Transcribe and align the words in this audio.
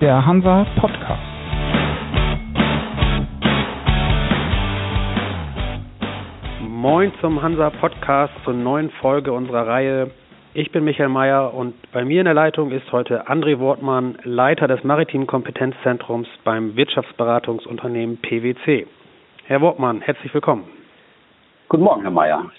der 0.00 0.24
Hansa 0.24 0.66
Podcast. 0.76 1.20
Moin 6.62 7.12
zum 7.20 7.42
Hansa 7.42 7.68
Podcast 7.68 8.32
zur 8.44 8.54
neuen 8.54 8.88
Folge 9.02 9.30
unserer 9.30 9.66
Reihe. 9.66 10.10
Ich 10.54 10.72
bin 10.72 10.84
Michael 10.84 11.10
Mayer 11.10 11.52
und 11.52 11.74
bei 11.92 12.06
mir 12.06 12.20
in 12.20 12.24
der 12.24 12.32
Leitung 12.32 12.70
ist 12.70 12.90
heute 12.92 13.28
André 13.28 13.58
Wortmann, 13.58 14.18
Leiter 14.24 14.68
des 14.68 14.82
Maritimen 14.84 15.26
Kompetenzzentrums 15.26 16.28
beim 16.44 16.76
Wirtschaftsberatungsunternehmen 16.76 18.16
PwC. 18.22 18.86
Herr 19.44 19.60
Wortmann, 19.60 20.00
herzlich 20.00 20.32
willkommen. 20.32 20.64
Guten 21.68 21.84
Morgen, 21.84 22.00
Herr 22.02 22.10
Mayer. 22.10 22.50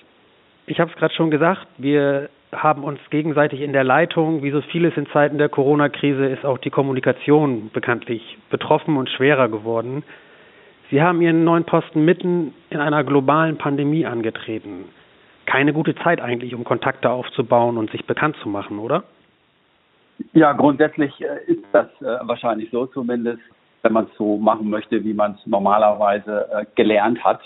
Ich 0.67 0.79
habe 0.79 0.91
es 0.91 0.95
gerade 0.95 1.15
schon 1.15 1.31
gesagt, 1.31 1.65
wir 1.79 2.29
haben 2.51 2.83
uns 2.83 2.99
gegenseitig 3.09 3.61
in 3.61 3.73
der 3.73 3.83
Leitung. 3.83 4.43
Wie 4.43 4.51
so 4.51 4.61
vieles 4.61 4.95
in 4.97 5.07
Zeiten 5.07 5.37
der 5.37 5.49
Corona-Krise 5.49 6.25
ist 6.25 6.45
auch 6.45 6.57
die 6.57 6.69
Kommunikation 6.69 7.69
bekanntlich 7.71 8.37
betroffen 8.49 8.97
und 8.97 9.09
schwerer 9.09 9.49
geworden. 9.49 10.03
Sie 10.89 11.01
haben 11.01 11.21
Ihren 11.21 11.45
neuen 11.45 11.63
Posten 11.63 12.03
mitten 12.03 12.53
in 12.69 12.79
einer 12.79 13.03
globalen 13.03 13.57
Pandemie 13.57 14.05
angetreten. 14.05 14.85
Keine 15.45 15.73
gute 15.73 15.95
Zeit 15.95 16.21
eigentlich, 16.21 16.53
um 16.53 16.63
Kontakte 16.63 17.09
aufzubauen 17.09 17.77
und 17.77 17.89
sich 17.91 18.05
bekannt 18.05 18.35
zu 18.43 18.49
machen, 18.49 18.77
oder? 18.77 19.03
Ja, 20.33 20.51
grundsätzlich 20.51 21.13
äh, 21.21 21.51
ist 21.51 21.63
das 21.71 21.87
äh, 22.01 22.19
wahrscheinlich 22.21 22.69
so 22.71 22.85
zumindest 22.85 23.41
wenn 23.83 23.93
man 23.93 24.05
es 24.05 24.15
so 24.15 24.37
machen 24.37 24.69
möchte, 24.69 25.03
wie 25.03 25.13
man 25.15 25.31
es 25.31 25.47
normalerweise 25.47 26.47
äh, 26.51 26.65
gelernt 26.75 27.23
hat, 27.23 27.41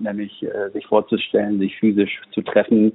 nämlich 0.00 0.44
sich 0.72 0.84
vorzustellen, 0.84 1.60
sich 1.60 1.78
physisch 1.78 2.20
zu 2.32 2.42
treffen 2.42 2.92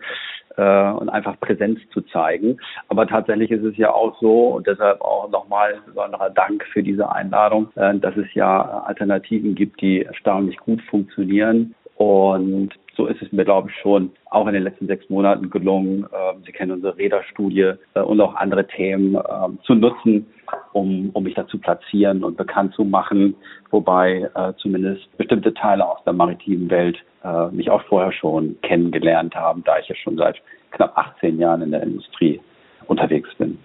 äh, 0.58 0.92
und 0.92 1.10
einfach 1.10 1.40
Präsenz 1.40 1.80
zu 1.92 2.02
zeigen. 2.02 2.58
Aber 2.88 3.08
tatsächlich 3.08 3.52
ist 3.52 3.64
es 3.64 3.78
ja 3.78 3.92
auch 3.92 4.20
so 4.20 4.50
und 4.50 4.68
deshalb 4.68 5.02
auch 5.02 5.30
nochmal 5.30 5.76
besonderer 5.86 6.30
Dank 6.30 6.64
für 6.72 6.84
diese 6.84 7.12
Einladung, 7.12 7.70
äh, 7.76 7.96
dass 7.96 8.16
es 8.18 8.34
ja 8.34 8.84
Alternativen 8.86 9.56
gibt, 9.56 9.82
die 9.82 10.04
erstaunlich 10.04 10.58
gut 10.58 10.82
funktionieren. 10.84 11.76
Und 11.96 12.72
so 12.96 13.08
ist 13.08 13.22
es 13.22 13.32
mir, 13.32 13.46
glaube 13.46 13.70
ich, 13.70 13.76
schon 13.78 14.12
auch 14.30 14.48
in 14.48 14.54
den 14.54 14.64
letzten 14.64 14.88
sechs 14.88 15.10
Monaten 15.10 15.50
gelungen. 15.50 16.06
Äh, 16.06 16.46
Sie 16.46 16.52
kennen 16.52 16.72
unsere 16.72 16.98
Räderstudie 16.98 17.74
äh, 17.94 18.00
und 18.00 18.22
auch 18.22 18.36
andere 18.36 18.68
Themen 18.68 19.16
äh, 19.16 19.64
zu 19.64 19.76
nutzen, 19.76 20.28
um, 20.74 21.10
um 21.14 21.24
mich 21.24 21.36
da 21.36 21.48
zu 21.48 21.58
platzieren 21.58 22.24
und 22.24 22.38
bekannt 22.38 22.74
zu 22.74 22.84
machen, 22.84 23.36
wobei 23.72 24.30
äh, 24.36 24.54
zumindest 24.58 25.16
bestimmte 25.18 25.54
Teile 25.54 25.88
aus 25.88 26.04
der 26.06 26.14
maritimen 26.14 26.70
Welt 26.70 26.98
äh, 27.24 27.48
mich 27.48 27.70
auch 27.70 27.84
vorher 27.84 28.12
schon 28.12 28.58
kennengelernt 28.62 29.36
haben, 29.36 29.64
da 29.66 29.80
ich 29.80 29.88
ja 29.88 29.96
schon 29.96 30.18
seit 30.18 30.42
knapp 30.72 30.98
18 30.98 31.40
Jahren 31.40 31.62
in 31.62 31.72
der 31.72 31.84
Industrie 31.84 32.40
unterwegs 32.88 33.30
bin. 33.36 33.58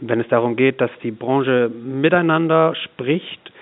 Wenn 0.00 0.20
es 0.20 0.28
darum 0.28 0.56
geht, 0.56 0.80
dass 0.80 0.90
die 1.02 1.10
Branche 1.10 1.70
miteinander 1.70 2.74
spricht, 2.74 3.52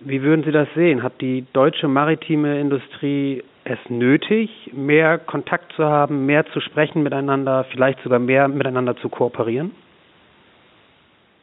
wie 0.00 0.22
würden 0.22 0.44
Sie 0.44 0.52
das 0.52 0.68
sehen? 0.74 1.02
Hat 1.02 1.20
die 1.20 1.44
deutsche 1.52 1.88
maritime 1.88 2.60
Industrie 2.60 3.42
es 3.70 3.78
nötig, 3.88 4.70
mehr 4.72 5.18
Kontakt 5.18 5.72
zu 5.74 5.84
haben, 5.84 6.26
mehr 6.26 6.46
zu 6.52 6.60
sprechen 6.60 7.02
miteinander, 7.02 7.64
vielleicht 7.70 8.00
sogar 8.02 8.18
mehr 8.18 8.48
miteinander 8.48 8.96
zu 8.96 9.08
kooperieren? 9.08 9.72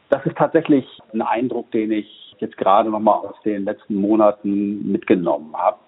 Das 0.08 0.24
ist 0.24 0.36
tatsächlich 0.36 0.86
ein 1.12 1.22
Eindruck, 1.22 1.70
den 1.72 1.90
ich 1.90 2.34
jetzt 2.38 2.56
gerade 2.56 2.90
nochmal 2.90 3.18
aus 3.26 3.40
den 3.44 3.64
letzten 3.64 3.96
Monaten 3.96 4.90
mitgenommen 4.90 5.54
habe. 5.56 5.78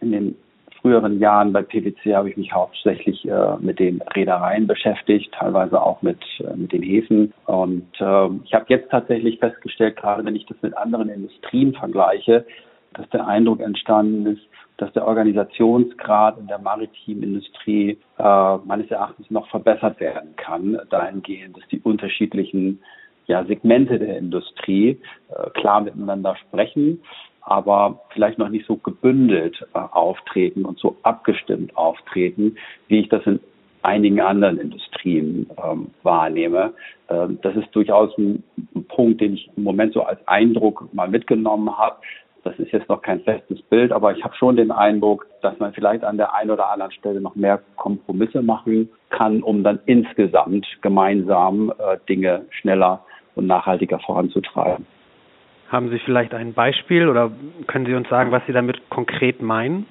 In 0.00 0.12
den 0.12 0.36
früheren 0.80 1.18
Jahren 1.18 1.52
bei 1.52 1.62
PwC 1.62 2.14
habe 2.14 2.30
ich 2.30 2.36
mich 2.36 2.52
hauptsächlich 2.52 3.28
äh, 3.28 3.56
mit 3.58 3.78
den 3.78 4.00
Reedereien 4.14 4.66
beschäftigt, 4.66 5.32
teilweise 5.32 5.80
auch 5.80 6.02
mit, 6.02 6.20
äh, 6.40 6.56
mit 6.56 6.72
den 6.72 6.82
Häfen. 6.82 7.32
Und 7.46 7.88
äh, 8.00 8.28
ich 8.44 8.54
habe 8.54 8.66
jetzt 8.68 8.90
tatsächlich 8.90 9.38
festgestellt, 9.38 9.96
gerade 9.96 10.24
wenn 10.24 10.36
ich 10.36 10.46
das 10.46 10.56
mit 10.62 10.76
anderen 10.76 11.08
Industrien 11.08 11.74
vergleiche, 11.74 12.44
dass 12.98 13.08
der 13.10 13.26
Eindruck 13.26 13.60
entstanden 13.60 14.26
ist, 14.26 14.42
dass 14.76 14.92
der 14.92 15.06
Organisationsgrad 15.06 16.38
in 16.38 16.46
der 16.48 16.58
maritimen 16.58 17.22
Industrie 17.22 17.98
äh, 18.18 18.56
meines 18.64 18.90
Erachtens 18.90 19.30
noch 19.30 19.48
verbessert 19.48 20.00
werden 20.00 20.36
kann, 20.36 20.78
dahingehend, 20.90 21.56
dass 21.56 21.66
die 21.68 21.80
unterschiedlichen 21.80 22.80
ja, 23.26 23.44
Segmente 23.44 23.98
der 23.98 24.18
Industrie 24.18 25.00
äh, 25.30 25.50
klar 25.50 25.80
miteinander 25.80 26.36
sprechen, 26.36 27.00
aber 27.42 28.00
vielleicht 28.10 28.38
noch 28.38 28.48
nicht 28.48 28.66
so 28.66 28.76
gebündelt 28.76 29.66
äh, 29.74 29.78
auftreten 29.78 30.64
und 30.64 30.78
so 30.78 30.96
abgestimmt 31.02 31.76
auftreten, 31.76 32.56
wie 32.88 33.00
ich 33.00 33.08
das 33.08 33.24
in 33.26 33.40
einigen 33.82 34.20
anderen 34.20 34.58
Industrien 34.58 35.48
ähm, 35.62 35.88
wahrnehme. 36.02 36.74
Ähm, 37.08 37.38
das 37.42 37.56
ist 37.56 37.68
durchaus 37.72 38.16
ein, 38.18 38.42
ein 38.74 38.84
Punkt, 38.84 39.20
den 39.20 39.34
ich 39.34 39.50
im 39.56 39.62
Moment 39.62 39.94
so 39.94 40.02
als 40.02 40.20
Eindruck 40.26 40.92
mal 40.92 41.08
mitgenommen 41.08 41.76
habe, 41.76 41.96
das 42.48 42.58
ist 42.58 42.72
jetzt 42.72 42.88
noch 42.88 43.02
kein 43.02 43.20
festes 43.20 43.60
Bild, 43.62 43.92
aber 43.92 44.16
ich 44.16 44.24
habe 44.24 44.34
schon 44.34 44.56
den 44.56 44.70
Eindruck, 44.70 45.26
dass 45.42 45.58
man 45.58 45.72
vielleicht 45.72 46.02
an 46.02 46.16
der 46.16 46.34
einen 46.34 46.50
oder 46.50 46.70
anderen 46.70 46.92
Stelle 46.92 47.20
noch 47.20 47.34
mehr 47.34 47.60
Kompromisse 47.76 48.40
machen 48.42 48.88
kann, 49.10 49.42
um 49.42 49.62
dann 49.62 49.80
insgesamt 49.84 50.66
gemeinsam 50.80 51.72
äh, 51.78 51.98
Dinge 52.08 52.46
schneller 52.50 53.04
und 53.34 53.46
nachhaltiger 53.46 53.98
voranzutreiben. 53.98 54.86
Haben 55.68 55.90
Sie 55.90 55.98
vielleicht 55.98 56.32
ein 56.32 56.54
Beispiel 56.54 57.08
oder 57.08 57.30
können 57.66 57.84
Sie 57.84 57.94
uns 57.94 58.08
sagen, 58.08 58.32
was 58.32 58.42
Sie 58.46 58.52
damit 58.52 58.88
konkret 58.88 59.42
meinen? 59.42 59.84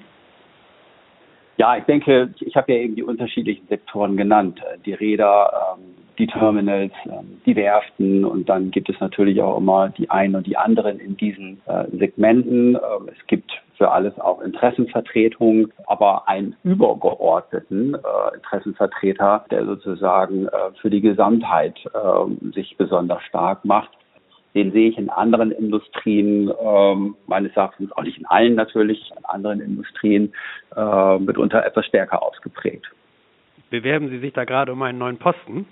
Ja, 1.58 1.76
ich 1.76 1.84
denke, 1.84 2.32
ich 2.38 2.54
habe 2.56 2.72
ja 2.72 2.78
eben 2.78 2.94
die 2.94 3.02
unterschiedlichen 3.02 3.66
Sektoren 3.66 4.16
genannt. 4.16 4.60
Die 4.86 4.94
Räder, 4.94 5.76
ähm, 5.76 5.84
die 6.16 6.28
Terminals, 6.28 6.92
ähm, 7.06 7.40
die 7.46 7.56
Werften 7.56 8.24
und 8.24 8.48
dann 8.48 8.70
gibt 8.70 8.88
es 8.88 9.00
natürlich 9.00 9.42
auch 9.42 9.58
immer 9.58 9.88
die 9.88 10.08
einen 10.08 10.36
und 10.36 10.46
die 10.46 10.56
anderen 10.56 11.00
in 11.00 11.16
diesen 11.16 11.60
äh, 11.66 11.84
Segmenten. 11.96 12.76
Ähm, 12.76 13.08
es 13.08 13.26
gibt 13.26 13.50
für 13.76 13.90
alles 13.90 14.16
auch 14.20 14.40
Interessenvertretungen, 14.40 15.72
aber 15.86 16.28
einen 16.28 16.54
übergeordneten 16.62 17.94
äh, 17.94 18.36
Interessenvertreter, 18.36 19.44
der 19.50 19.66
sozusagen 19.66 20.46
äh, 20.46 20.50
für 20.80 20.90
die 20.90 21.00
Gesamtheit 21.00 21.76
äh, 21.86 22.52
sich 22.52 22.76
besonders 22.76 23.22
stark 23.24 23.64
macht. 23.64 23.90
Den 24.54 24.72
sehe 24.72 24.88
ich 24.88 24.98
in 24.98 25.10
anderen 25.10 25.50
Industrien, 25.52 26.50
ähm, 26.60 27.16
meines 27.26 27.54
Erachtens 27.56 27.92
auch 27.92 28.02
nicht 28.02 28.18
in 28.18 28.26
allen 28.26 28.54
natürlich, 28.54 29.10
in 29.16 29.24
anderen 29.24 29.60
Industrien 29.60 30.32
äh, 30.74 31.18
mitunter 31.18 31.64
etwas 31.64 31.86
stärker 31.86 32.22
ausgeprägt. 32.22 32.86
Bewerben 33.70 34.08
Sie 34.08 34.18
sich 34.18 34.32
da 34.32 34.44
gerade 34.44 34.72
um 34.72 34.82
einen 34.82 34.98
neuen 34.98 35.18
Posten? 35.18 35.66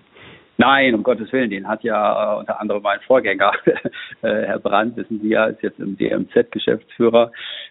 Nein, 0.59 0.94
um 0.94 1.03
Gottes 1.03 1.31
Willen, 1.32 1.50
den 1.50 1.69
hat 1.69 1.84
ja 1.84 2.34
äh, 2.34 2.38
unter 2.38 2.60
anderem 2.60 2.82
mein 2.82 3.00
Vorgänger, 3.00 3.53
äh, 3.66 3.82
Herr 4.22 4.59
Brandt, 4.59 4.97
wissen 4.97 5.20
Sie 5.20 5.28
ja, 5.28 5.47
ist 5.47 5.62
jetzt 5.62 5.78
im 5.78 5.98
DMZ 5.98 6.50
Geschäftsführer. 6.50 7.31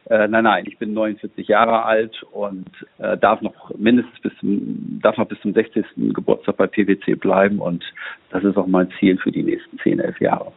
Äh, 0.09 0.27
nein, 0.27 0.43
nein, 0.43 0.65
ich 0.67 0.77
bin 0.77 0.93
49 0.93 1.47
Jahre 1.47 1.83
alt 1.83 2.21
und 2.31 2.69
äh, 2.99 3.17
darf 3.17 3.41
noch 3.41 3.71
mindestens 3.75 4.19
bis 4.19 4.37
zum, 4.39 4.99
darf 5.01 5.17
noch 5.17 5.27
bis 5.27 5.39
zum 5.41 5.53
60. 5.53 5.83
Geburtstag 6.13 6.57
bei 6.57 6.67
PwC 6.67 7.15
bleiben 7.15 7.59
und 7.59 7.83
das 8.29 8.43
ist 8.43 8.55
auch 8.55 8.67
mein 8.67 8.91
Ziel 8.99 9.17
für 9.17 9.31
die 9.31 9.43
nächsten 9.43 9.79
10, 9.79 9.99
11 9.99 10.21
Jahre. 10.21 10.51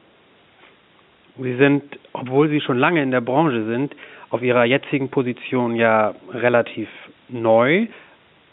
Sie 1.39 1.57
sind, 1.57 1.83
obwohl 2.13 2.49
Sie 2.49 2.61
schon 2.61 2.79
lange 2.79 3.03
in 3.03 3.11
der 3.11 3.21
Branche 3.21 3.65
sind, 3.65 3.95
auf 4.31 4.43
Ihrer 4.43 4.65
jetzigen 4.65 5.09
Position 5.09 5.77
ja 5.77 6.15
relativ 6.33 6.89
neu. 7.29 7.87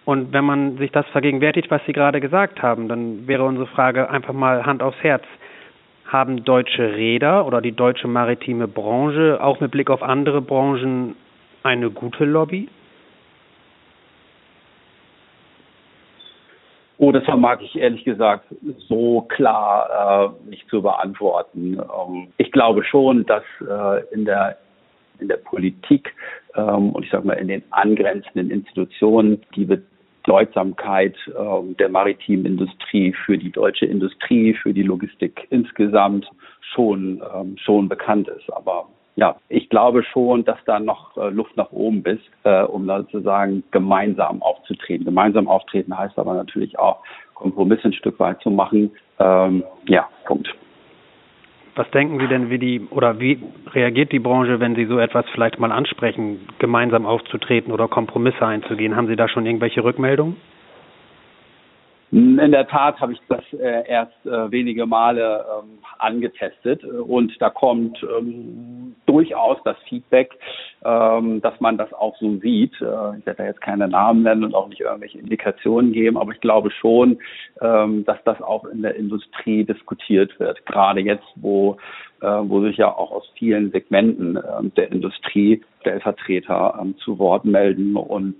Und 0.06 0.34
wenn 0.34 0.46
man 0.46 0.78
sich 0.78 0.92
das 0.92 1.08
vergegenwärtigt, 1.08 1.72
was 1.72 1.82
Sie 1.86 1.94
gerade 1.94 2.22
gesagt 2.22 2.62
haben, 2.62 2.88
dann 2.88 3.28
wäre 3.28 3.44
unsere 3.44 3.68
Frage 3.68 4.10
einfach 4.10 4.34
mal 4.34 4.66
Hand 4.66 4.84
aufs 4.84 5.02
Herz. 5.02 5.24
Haben 6.06 6.44
deutsche 6.44 6.96
Räder 6.96 7.48
oder 7.48 7.62
die 7.62 7.72
deutsche 7.72 8.08
maritime 8.08 8.68
Branche 8.68 9.40
auch 9.42 9.60
mit 9.60 9.72
Blick 9.72 9.90
auf 9.90 10.04
andere 10.04 10.42
Branchen 10.42 11.16
eine 11.64 11.90
gute 11.90 12.26
Lobby? 12.26 12.70
Oh, 17.06 17.12
das 17.12 17.24
vermag 17.24 17.62
ich 17.62 17.76
ehrlich 17.76 18.04
gesagt 18.04 18.46
so 18.90 19.22
klar 19.30 20.34
äh, 20.44 20.50
nicht 20.50 20.68
zu 20.70 20.82
beantworten. 20.82 21.78
Ähm, 21.78 22.30
ich 22.38 22.52
glaube 22.52 22.84
schon, 22.84 23.28
dass 23.28 23.44
äh, 23.62 24.12
in 24.12 24.26
der 24.26 24.58
in 25.20 25.28
der 25.28 25.38
Politik 25.38 26.16
ähm, 26.56 26.90
und 26.90 27.06
ich 27.06 27.12
sage 27.12 27.28
mal 27.28 27.34
in 27.34 27.48
den 27.48 27.62
angrenzenden 27.70 28.50
Institutionen 28.50 29.40
die 29.56 29.66
Bedeutsamkeit 29.66 31.16
äh, 31.28 31.74
der 31.76 31.90
maritimen 31.90 32.48
Industrie 32.48 33.14
für 33.14 33.38
die 33.38 33.52
deutsche 33.52 33.86
Industrie, 33.86 34.56
für 34.56 34.74
die 34.74 34.82
Logistik 34.82 35.46
insgesamt 35.52 36.28
schon 36.74 37.22
ähm, 37.36 37.56
schon 37.60 37.88
bekannt 37.88 38.30
ist. 38.30 38.52
Aber 38.52 38.88
ja, 39.16 39.38
ich 39.48 39.70
glaube 39.70 40.04
schon, 40.04 40.44
dass 40.44 40.58
da 40.66 40.80
noch 40.80 41.16
äh, 41.18 41.30
Luft 41.30 41.56
nach 41.56 41.72
oben 41.72 42.04
ist, 42.04 42.24
äh, 42.44 42.64
um 42.64 42.86
sozusagen 42.86 43.64
gemeinsam 43.72 44.42
aufzutreten. 44.42 45.06
Gemeinsam 45.06 45.48
auftreten 45.48 45.98
heißt 45.98 46.20
aber 46.20 46.34
natürlich 46.34 46.78
auch, 46.78 47.02
Kompromisse 47.34 47.86
ein 47.86 47.94
Stück 47.94 48.20
weit 48.20 48.42
zu 48.42 48.50
machen. 48.50 48.92
Ähm, 49.20 49.64
ja, 49.88 50.08
Punkt. 50.26 50.54
Was 51.76 51.90
denken 51.92 52.20
Sie 52.20 52.28
denn, 52.28 52.50
wie 52.50 52.58
die 52.58 52.88
oder 52.90 53.20
wie 53.20 53.42
reagiert 53.68 54.14
die 54.14 54.20
Branche, 54.20 54.62
wenn 54.62 54.76
Sie 54.76 54.86
so 54.86 54.98
etwas 54.98 55.26
vielleicht 55.34 55.60
mal 55.60 55.74
ansprechen, 55.74 56.48
gemeinsam 56.60 57.06
aufzutreten 57.06 57.74
oder 57.74 57.90
Kompromisse 57.90 58.46
einzugehen? 58.46 58.96
Haben 58.96 59.08
Sie 59.08 59.18
da 59.18 59.28
schon 59.28 59.46
irgendwelche 59.46 59.84
Rückmeldungen? 59.84 60.38
In 62.16 62.38
der 62.38 62.66
Tat 62.66 63.02
habe 63.02 63.12
ich 63.12 63.20
das 63.28 63.44
äh, 63.52 63.90
erst 63.90 64.26
äh, 64.26 64.50
wenige 64.50 64.86
Male 64.86 65.44
ähm, 65.52 65.80
angetestet 65.98 66.82
und 66.86 67.34
da 67.42 67.50
kommt 67.50 68.02
ähm, 68.04 68.96
durchaus 69.06 69.58
das 69.66 69.76
Feedback, 69.90 70.32
ähm, 70.86 71.42
dass 71.42 71.60
man 71.60 71.78
das 71.78 71.92
auch 71.92 72.16
so 72.16 72.38
sieht. 72.38 72.72
Äh, 72.76 73.18
ich 73.20 73.26
werde 73.26 73.36
da 73.36 73.44
jetzt 73.44 73.60
keine 73.60 73.90
Namen 73.90 74.24
nennen 74.24 74.46
und 74.46 74.56
auch 74.56 74.70
nicht 74.70 74.80
irgendwelche 74.80 75.20
Indikationen 75.20 75.92
geben, 75.92 76.18
aber 76.18 76.32
ich 76.32 76.40
glaube 76.40 76.72
schon, 76.72 77.18
ähm, 77.60 78.06
dass 78.06 78.24
das 78.24 78.42
auch 78.42 78.64
in 78.64 78.82
der 78.82 78.96
Industrie 78.96 79.66
diskutiert 79.66 80.40
wird. 80.40 80.66
Gerade 80.66 81.02
jetzt, 81.02 81.28
wo 81.36 81.76
äh, 82.22 82.28
wo 82.28 82.62
sich 82.62 82.78
ja 82.78 82.96
auch 82.96 83.12
aus 83.12 83.30
vielen 83.38 83.72
Segmenten 83.72 84.38
äh, 84.38 84.70
der 84.78 84.90
Industrie 84.90 85.62
Stellvertreter 85.82 86.80
ähm, 86.82 86.96
zu 86.98 87.20
Wort 87.20 87.44
melden 87.44 87.98
und 87.98 88.36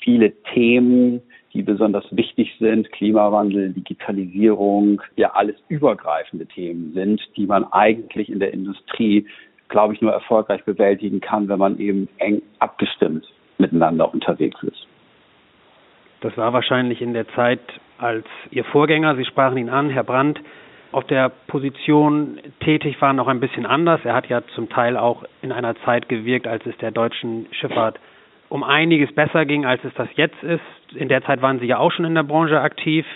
viele 0.00 0.32
Themen 0.52 1.22
die 1.52 1.62
besonders 1.62 2.04
wichtig 2.10 2.56
sind, 2.60 2.90
Klimawandel, 2.92 3.72
Digitalisierung, 3.72 5.02
ja 5.16 5.32
alles 5.32 5.56
übergreifende 5.68 6.46
Themen 6.46 6.92
sind, 6.94 7.20
die 7.36 7.46
man 7.46 7.64
eigentlich 7.72 8.30
in 8.30 8.38
der 8.38 8.52
Industrie, 8.52 9.26
glaube 9.68 9.94
ich, 9.94 10.00
nur 10.00 10.12
erfolgreich 10.12 10.64
bewältigen 10.64 11.20
kann, 11.20 11.48
wenn 11.48 11.58
man 11.58 11.78
eben 11.78 12.08
eng 12.18 12.42
abgestimmt 12.58 13.26
miteinander 13.58 14.12
unterwegs 14.12 14.62
ist. 14.62 14.86
Das 16.20 16.36
war 16.36 16.52
wahrscheinlich 16.52 17.00
in 17.00 17.14
der 17.14 17.28
Zeit, 17.28 17.60
als 17.98 18.26
Ihr 18.50 18.64
Vorgänger, 18.64 19.16
Sie 19.16 19.24
sprachen 19.24 19.58
ihn 19.58 19.70
an, 19.70 19.90
Herr 19.90 20.04
Brandt, 20.04 20.40
auf 20.92 21.04
der 21.04 21.30
Position 21.46 22.40
tätig 22.60 23.00
war, 23.00 23.12
noch 23.12 23.28
ein 23.28 23.40
bisschen 23.40 23.64
anders. 23.64 24.00
Er 24.04 24.14
hat 24.14 24.28
ja 24.28 24.42
zum 24.54 24.68
Teil 24.68 24.96
auch 24.96 25.24
in 25.40 25.52
einer 25.52 25.76
Zeit 25.84 26.08
gewirkt, 26.08 26.46
als 26.46 26.66
es 26.66 26.76
der 26.78 26.90
deutschen 26.90 27.46
Schifffahrt 27.52 28.00
um 28.50 28.64
einiges 28.64 29.12
besser 29.14 29.46
ging, 29.46 29.64
als 29.64 29.82
es 29.84 29.94
das 29.94 30.08
jetzt 30.16 30.42
ist. 30.42 30.60
In 30.94 31.08
der 31.08 31.22
Zeit 31.24 31.40
waren 31.40 31.60
Sie 31.60 31.66
ja 31.66 31.78
auch 31.78 31.92
schon 31.92 32.04
in 32.04 32.14
der 32.14 32.24
Branche 32.24 32.60
aktiv. 32.60 33.06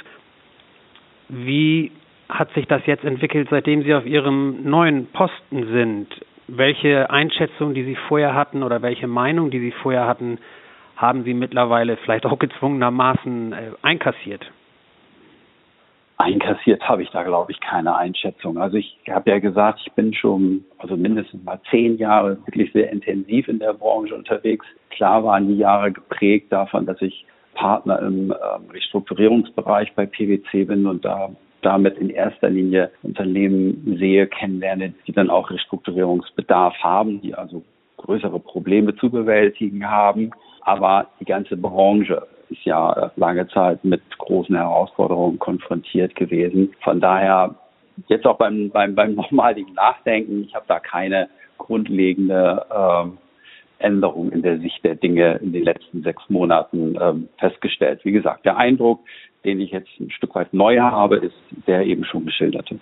Wie 1.28 1.90
hat 2.28 2.52
sich 2.54 2.66
das 2.66 2.86
jetzt 2.86 3.04
entwickelt, 3.04 3.48
seitdem 3.50 3.82
Sie 3.82 3.94
auf 3.94 4.06
Ihrem 4.06 4.62
neuen 4.62 5.06
Posten 5.08 5.66
sind? 5.72 6.08
Welche 6.46 7.10
Einschätzung, 7.10 7.74
die 7.74 7.84
Sie 7.84 7.96
vorher 8.08 8.34
hatten 8.34 8.62
oder 8.62 8.80
welche 8.80 9.08
Meinung, 9.08 9.50
die 9.50 9.60
Sie 9.60 9.72
vorher 9.72 10.06
hatten, 10.06 10.38
haben 10.96 11.24
Sie 11.24 11.34
mittlerweile 11.34 11.96
vielleicht 11.96 12.26
auch 12.26 12.38
gezwungenermaßen 12.38 13.52
äh, 13.52 13.56
einkassiert? 13.82 14.46
Einkassiert 16.24 16.88
habe 16.88 17.02
ich 17.02 17.10
da, 17.10 17.22
glaube 17.22 17.52
ich, 17.52 17.60
keine 17.60 17.94
Einschätzung. 17.96 18.56
Also 18.56 18.78
ich 18.78 18.96
habe 19.10 19.28
ja 19.28 19.40
gesagt, 19.40 19.80
ich 19.84 19.92
bin 19.92 20.14
schon, 20.14 20.64
also 20.78 20.96
mindestens 20.96 21.44
mal 21.44 21.60
zehn 21.70 21.98
Jahre 21.98 22.38
wirklich 22.46 22.72
sehr 22.72 22.90
intensiv 22.90 23.46
in 23.46 23.58
der 23.58 23.74
Branche 23.74 24.14
unterwegs. 24.14 24.64
Klar 24.88 25.22
waren 25.22 25.48
die 25.48 25.58
Jahre 25.58 25.92
geprägt 25.92 26.50
davon, 26.50 26.86
dass 26.86 27.02
ich 27.02 27.26
Partner 27.52 27.98
im 28.00 28.30
äh, 28.30 28.34
Restrukturierungsbereich 28.72 29.92
bei 29.94 30.06
PwC 30.06 30.64
bin 30.64 30.86
und 30.86 31.04
da 31.04 31.30
damit 31.60 31.98
in 31.98 32.08
erster 32.08 32.48
Linie 32.48 32.90
Unternehmen 33.02 33.98
sehe, 33.98 34.26
kennenlerne, 34.26 34.94
die 35.06 35.12
dann 35.12 35.28
auch 35.28 35.50
Restrukturierungsbedarf 35.50 36.74
haben, 36.78 37.20
die 37.20 37.34
also 37.34 37.62
größere 37.98 38.40
Probleme 38.40 38.96
zu 38.96 39.10
bewältigen 39.10 39.90
haben. 39.90 40.30
Aber 40.62 41.08
die 41.20 41.26
ganze 41.26 41.58
Branche 41.58 42.26
ist 42.54 42.64
ja 42.64 43.10
lange 43.16 43.48
Zeit 43.48 43.84
mit 43.84 44.02
großen 44.18 44.54
Herausforderungen 44.54 45.38
konfrontiert 45.38 46.14
gewesen. 46.14 46.72
Von 46.82 47.00
daher 47.00 47.54
jetzt 48.08 48.26
auch 48.26 48.38
beim, 48.38 48.70
beim, 48.70 48.94
beim 48.94 49.14
nochmaligen 49.20 49.74
Nachdenken, 49.74 50.44
ich 50.44 50.54
habe 50.54 50.64
da 50.68 50.80
keine 50.80 51.28
grundlegende 51.58 52.64
ähm, 52.74 53.18
Änderung 53.78 54.30
in 54.30 54.42
der 54.42 54.58
Sicht 54.58 54.84
der 54.84 54.94
Dinge 54.94 55.34
in 55.42 55.52
den 55.52 55.64
letzten 55.64 56.02
sechs 56.02 56.22
Monaten 56.28 56.96
ähm, 57.00 57.28
festgestellt. 57.38 58.00
Wie 58.04 58.12
gesagt, 58.12 58.44
der 58.44 58.56
Eindruck, 58.56 59.00
den 59.44 59.60
ich 59.60 59.70
jetzt 59.70 59.90
ein 60.00 60.10
Stück 60.10 60.34
weit 60.34 60.54
neu 60.54 60.78
habe, 60.78 61.16
ist 61.16 61.36
der 61.66 61.84
eben 61.84 62.04
schon 62.04 62.24
geschilderte. 62.24 62.78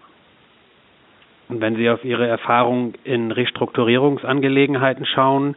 Und 1.48 1.60
wenn 1.60 1.76
Sie 1.76 1.90
auf 1.90 2.04
Ihre 2.04 2.26
Erfahrung 2.26 2.94
in 3.04 3.30
Restrukturierungsangelegenheiten 3.30 5.04
schauen, 5.04 5.56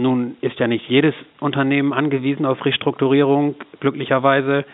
nun 0.00 0.36
ist 0.40 0.58
ja 0.58 0.66
nicht 0.66 0.88
jedes 0.88 1.14
Unternehmen 1.40 1.92
angewiesen 1.92 2.46
auf 2.46 2.64
Restrukturierung, 2.64 3.54
glücklicherweise. 3.80 4.64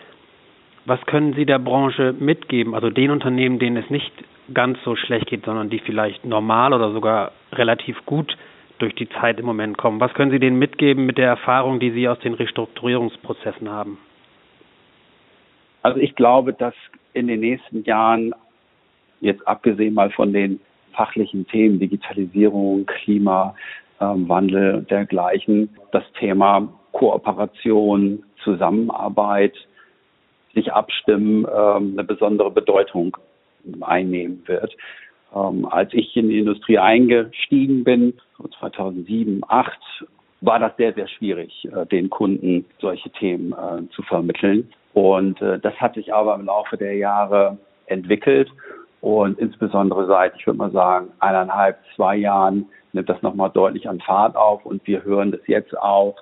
Was 0.85 1.01
können 1.05 1.33
Sie 1.33 1.45
der 1.45 1.59
Branche 1.59 2.15
mitgeben, 2.17 2.73
also 2.73 2.89
den 2.89 3.11
Unternehmen, 3.11 3.59
denen 3.59 3.77
es 3.77 3.89
nicht 3.89 4.11
ganz 4.53 4.77
so 4.83 4.95
schlecht 4.95 5.27
geht, 5.27 5.45
sondern 5.45 5.69
die 5.69 5.79
vielleicht 5.79 6.25
normal 6.25 6.73
oder 6.73 6.91
sogar 6.93 7.31
relativ 7.51 8.05
gut 8.05 8.37
durch 8.79 8.95
die 8.95 9.09
Zeit 9.09 9.39
im 9.39 9.45
Moment 9.45 9.77
kommen? 9.77 9.99
Was 9.99 10.13
können 10.13 10.31
Sie 10.31 10.39
denen 10.39 10.57
mitgeben 10.59 11.05
mit 11.05 11.17
der 11.17 11.27
Erfahrung, 11.27 11.79
die 11.79 11.91
Sie 11.91 12.07
aus 12.07 12.19
den 12.19 12.33
Restrukturierungsprozessen 12.33 13.69
haben? 13.69 13.97
Also 15.81 15.99
ich 15.99 16.15
glaube, 16.15 16.53
dass 16.53 16.73
in 17.13 17.27
den 17.27 17.41
nächsten 17.41 17.83
Jahren, 17.83 18.33
jetzt 19.21 19.45
abgesehen 19.47 19.93
mal 19.93 20.11
von 20.11 20.31
den 20.31 20.59
fachlichen 20.93 21.47
Themen, 21.47 21.79
Digitalisierung, 21.79 22.85
Klima, 22.85 23.55
ähm, 24.01 24.29
Wandel 24.29 24.83
dergleichen. 24.83 25.69
Das 25.91 26.03
Thema 26.19 26.67
Kooperation, 26.91 28.23
Zusammenarbeit, 28.43 29.53
sich 30.53 30.73
abstimmen, 30.73 31.45
ähm, 31.45 31.93
eine 31.93 32.03
besondere 32.03 32.51
Bedeutung 32.51 33.15
einnehmen 33.81 34.43
wird. 34.47 34.75
Ähm, 35.35 35.65
als 35.65 35.93
ich 35.93 36.15
in 36.15 36.29
die 36.29 36.39
Industrie 36.39 36.79
eingestiegen 36.79 37.83
bin, 37.83 38.13
so 38.37 38.47
2007, 38.59 39.41
2008, 39.41 39.77
war 40.41 40.59
das 40.59 40.75
sehr, 40.77 40.93
sehr 40.93 41.07
schwierig, 41.07 41.67
äh, 41.75 41.85
den 41.87 42.09
Kunden 42.09 42.65
solche 42.79 43.09
Themen 43.11 43.53
äh, 43.53 43.89
zu 43.91 44.01
vermitteln. 44.03 44.69
Und 44.93 45.41
äh, 45.41 45.59
das 45.59 45.75
hat 45.75 45.95
sich 45.95 46.13
aber 46.13 46.35
im 46.35 46.45
Laufe 46.45 46.77
der 46.77 46.95
Jahre 46.95 47.57
entwickelt 47.87 48.49
und 49.01 49.39
insbesondere 49.39 50.07
seit, 50.07 50.35
ich 50.37 50.45
würde 50.47 50.57
mal 50.57 50.71
sagen, 50.71 51.09
eineinhalb, 51.19 51.77
zwei 51.95 52.15
Jahren 52.17 52.65
nimmt 52.97 53.09
das 53.09 53.21
nochmal 53.21 53.51
deutlich 53.51 53.87
an 53.87 54.01
Fahrt 54.01 54.35
auf 54.35 54.65
und 54.65 54.85
wir 54.85 55.03
hören 55.03 55.31
das 55.31 55.41
jetzt 55.47 55.77
auch 55.77 56.15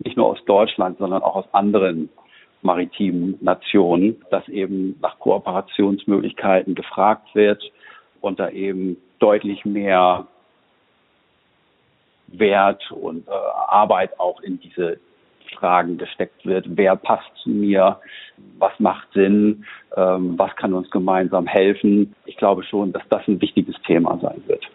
nicht 0.00 0.16
nur 0.16 0.26
aus 0.26 0.44
Deutschland, 0.44 0.98
sondern 0.98 1.22
auch 1.22 1.36
aus 1.36 1.54
anderen 1.54 2.10
maritimen 2.62 3.38
Nationen, 3.40 4.22
dass 4.30 4.46
eben 4.48 4.98
nach 5.00 5.18
Kooperationsmöglichkeiten 5.20 6.74
gefragt 6.74 7.34
wird 7.34 7.62
und 8.20 8.40
da 8.40 8.50
eben 8.50 8.96
deutlich 9.20 9.64
mehr 9.64 10.26
Wert 12.26 12.90
und 12.90 13.28
äh, 13.28 13.30
Arbeit 13.30 14.18
auch 14.18 14.40
in 14.40 14.58
diese 14.58 14.98
Fragen 15.54 15.96
gesteckt 15.96 16.44
wird. 16.44 16.66
Wer 16.68 16.96
passt 16.96 17.30
zu 17.42 17.50
mir? 17.50 18.00
Was 18.58 18.72
macht 18.80 19.12
Sinn? 19.12 19.64
Ähm, 19.96 20.36
was 20.36 20.54
kann 20.56 20.74
uns 20.74 20.90
gemeinsam 20.90 21.46
helfen? 21.46 22.14
Ich 22.24 22.36
glaube 22.36 22.64
schon, 22.64 22.92
dass 22.92 23.04
das 23.08 23.26
ein 23.28 23.40
wichtiges 23.40 23.76
Thema 23.86 24.18
sein 24.20 24.42
wird. 24.46 24.66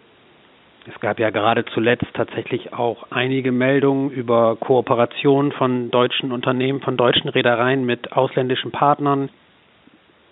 Es 0.88 1.00
gab 1.00 1.20
ja 1.20 1.30
gerade 1.30 1.64
zuletzt 1.66 2.08
tatsächlich 2.14 2.74
auch 2.74 3.12
einige 3.12 3.52
Meldungen 3.52 4.10
über 4.10 4.56
Kooperationen 4.56 5.52
von 5.52 5.92
deutschen 5.92 6.32
Unternehmen, 6.32 6.82
von 6.82 6.98
deutschen 6.98 7.30
Reedereien 7.30 7.86
mit 7.86 8.12
ausländischen 8.14 8.72
Partnern. 8.72 9.30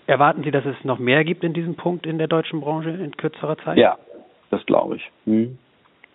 Erwarten 0.08 0.44
Sie, 0.44 0.50
dass 0.50 0.66
es 0.66 0.76
noch 0.84 0.98
mehr 0.98 1.24
gibt 1.24 1.44
in 1.44 1.54
diesem 1.54 1.76
Punkt 1.76 2.08
in 2.08 2.18
der 2.18 2.28
deutschen 2.28 2.62
Branche 2.62 2.90
in 2.90 3.16
kürzerer 3.16 3.58
Zeit? 3.60 3.78
Ja, 3.78 4.00
das 4.50 4.66
glaube 4.66 4.96
ich. 4.96 5.12
Hm. 5.26 5.60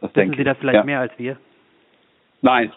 Das 0.00 0.14
Wissen 0.16 0.34
Sie 0.36 0.44
das 0.44 0.58
vielleicht 0.58 0.74
ja. 0.74 0.84
mehr 0.84 1.00
als 1.00 1.12
wir? 1.16 1.36
Nein, 2.42 2.72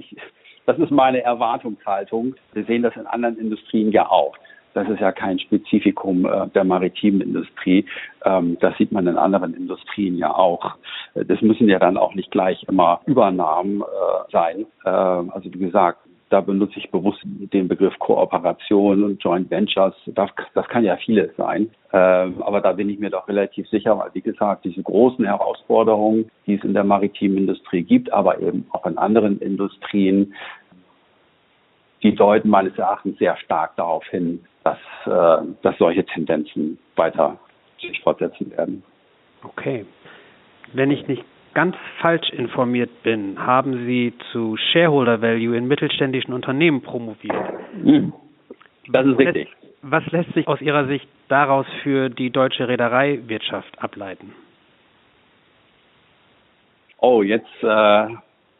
das 0.66 0.78
ist 0.78 0.90
meine 0.90 1.22
Erwartungshaltung. 1.22 2.36
Wir 2.52 2.64
sehen 2.64 2.82
das 2.82 2.94
in 2.96 3.06
anderen 3.06 3.38
Industrien 3.38 3.90
ja 3.90 4.06
auch. 4.06 4.36
Das 4.74 4.88
ist 4.88 5.00
ja 5.00 5.12
kein 5.12 5.38
Spezifikum 5.38 6.24
äh, 6.24 6.48
der 6.54 6.64
maritimen 6.64 7.20
Industrie. 7.20 7.84
Ähm, 8.24 8.56
das 8.60 8.76
sieht 8.78 8.92
man 8.92 9.06
in 9.06 9.16
anderen 9.16 9.54
Industrien 9.54 10.16
ja 10.16 10.34
auch. 10.34 10.76
Äh, 11.14 11.24
das 11.24 11.40
müssen 11.42 11.68
ja 11.68 11.78
dann 11.78 11.96
auch 11.96 12.14
nicht 12.14 12.30
gleich 12.30 12.62
immer 12.68 13.00
Übernahmen 13.06 13.82
äh, 13.82 13.84
sein. 14.30 14.66
Äh, 14.84 14.90
also 14.90 15.44
wie 15.52 15.58
gesagt, 15.58 15.98
da 16.30 16.40
benutze 16.40 16.78
ich 16.78 16.90
bewusst 16.90 17.18
den 17.24 17.66
Begriff 17.66 17.98
Kooperation 17.98 19.02
und 19.02 19.22
Joint 19.22 19.50
Ventures. 19.50 19.94
Das, 20.06 20.30
das 20.54 20.66
kann 20.68 20.84
ja 20.84 20.96
vieles 20.96 21.34
sein. 21.36 21.70
Ähm, 21.92 22.40
aber 22.42 22.60
da 22.60 22.72
bin 22.72 22.88
ich 22.88 23.00
mir 23.00 23.10
doch 23.10 23.26
relativ 23.26 23.68
sicher, 23.68 23.98
weil 23.98 24.10
wie 24.14 24.20
gesagt, 24.20 24.64
diese 24.64 24.82
großen 24.82 25.24
Herausforderungen, 25.24 26.30
die 26.46 26.54
es 26.54 26.64
in 26.64 26.72
der 26.72 26.84
maritimen 26.84 27.38
Industrie 27.38 27.82
gibt, 27.82 28.12
aber 28.12 28.40
eben 28.40 28.64
auch 28.70 28.86
in 28.86 28.96
anderen 28.96 29.40
Industrien, 29.40 30.32
die 32.02 32.14
deuten 32.14 32.48
meines 32.48 32.76
Erachtens 32.78 33.18
sehr 33.18 33.36
stark 33.36 33.76
darauf 33.76 34.04
hin, 34.06 34.44
dass, 34.64 34.78
äh, 35.06 35.46
dass 35.62 35.76
solche 35.78 36.04
Tendenzen 36.04 36.78
weiter 36.96 37.38
sich 37.80 38.00
fortsetzen 38.00 38.50
werden. 38.56 38.82
Okay. 39.42 39.86
Wenn 40.72 40.90
ich 40.90 41.06
nicht 41.08 41.24
ganz 41.54 41.76
falsch 42.00 42.30
informiert 42.30 43.02
bin, 43.02 43.38
haben 43.38 43.86
Sie 43.86 44.12
zu 44.32 44.56
Shareholder 44.56 45.20
Value 45.20 45.56
in 45.56 45.66
mittelständischen 45.66 46.32
Unternehmen 46.32 46.82
promoviert. 46.82 47.34
Hm. 47.82 48.12
Das 48.88 49.06
ist 49.06 49.18
richtig. 49.18 49.48
Was 49.82 50.04
lässt 50.10 50.32
sich 50.34 50.46
aus 50.46 50.60
Ihrer 50.60 50.86
Sicht 50.86 51.08
daraus 51.28 51.66
für 51.82 52.10
die 52.10 52.30
deutsche 52.30 52.68
Reedereiwirtschaft 52.68 53.82
ableiten? 53.82 54.34
Oh, 56.98 57.22
jetzt 57.22 57.48
äh, 57.62 58.08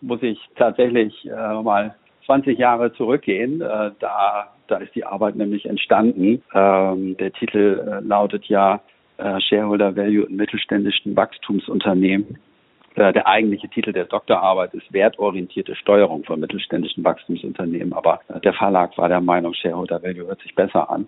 muss 0.00 0.22
ich 0.22 0.38
tatsächlich 0.56 1.26
äh, 1.26 1.62
mal 1.62 1.94
20 2.26 2.58
Jahre 2.58 2.92
zurückgehen. 2.92 3.60
Äh, 3.60 3.90
da, 3.98 4.52
da 4.68 4.76
ist 4.76 4.94
die 4.94 5.04
Arbeit 5.04 5.36
nämlich 5.36 5.66
entstanden. 5.66 6.42
Ähm, 6.54 7.16
der 7.16 7.32
Titel 7.32 7.80
äh, 7.86 8.06
lautet 8.06 8.46
ja 8.46 8.80
äh, 9.18 9.40
Shareholder 9.40 9.96
Value 9.96 10.24
in 10.24 10.36
mittelständischen 10.36 11.16
Wachstumsunternehmen. 11.16 12.38
Äh, 12.94 13.12
der 13.12 13.26
eigentliche 13.26 13.68
Titel 13.68 13.92
der 13.92 14.06
Doktorarbeit 14.06 14.74
ist 14.74 14.92
wertorientierte 14.92 15.76
Steuerung 15.76 16.24
von 16.24 16.40
mittelständischen 16.40 17.04
Wachstumsunternehmen, 17.04 17.92
aber 17.92 18.20
äh, 18.28 18.40
der 18.40 18.52
Verlag 18.52 18.96
war 18.98 19.08
der 19.08 19.20
Meinung, 19.20 19.54
Shareholder 19.54 20.02
Value 20.02 20.26
hört 20.26 20.40
sich 20.42 20.54
besser 20.54 20.90
an. 20.90 21.06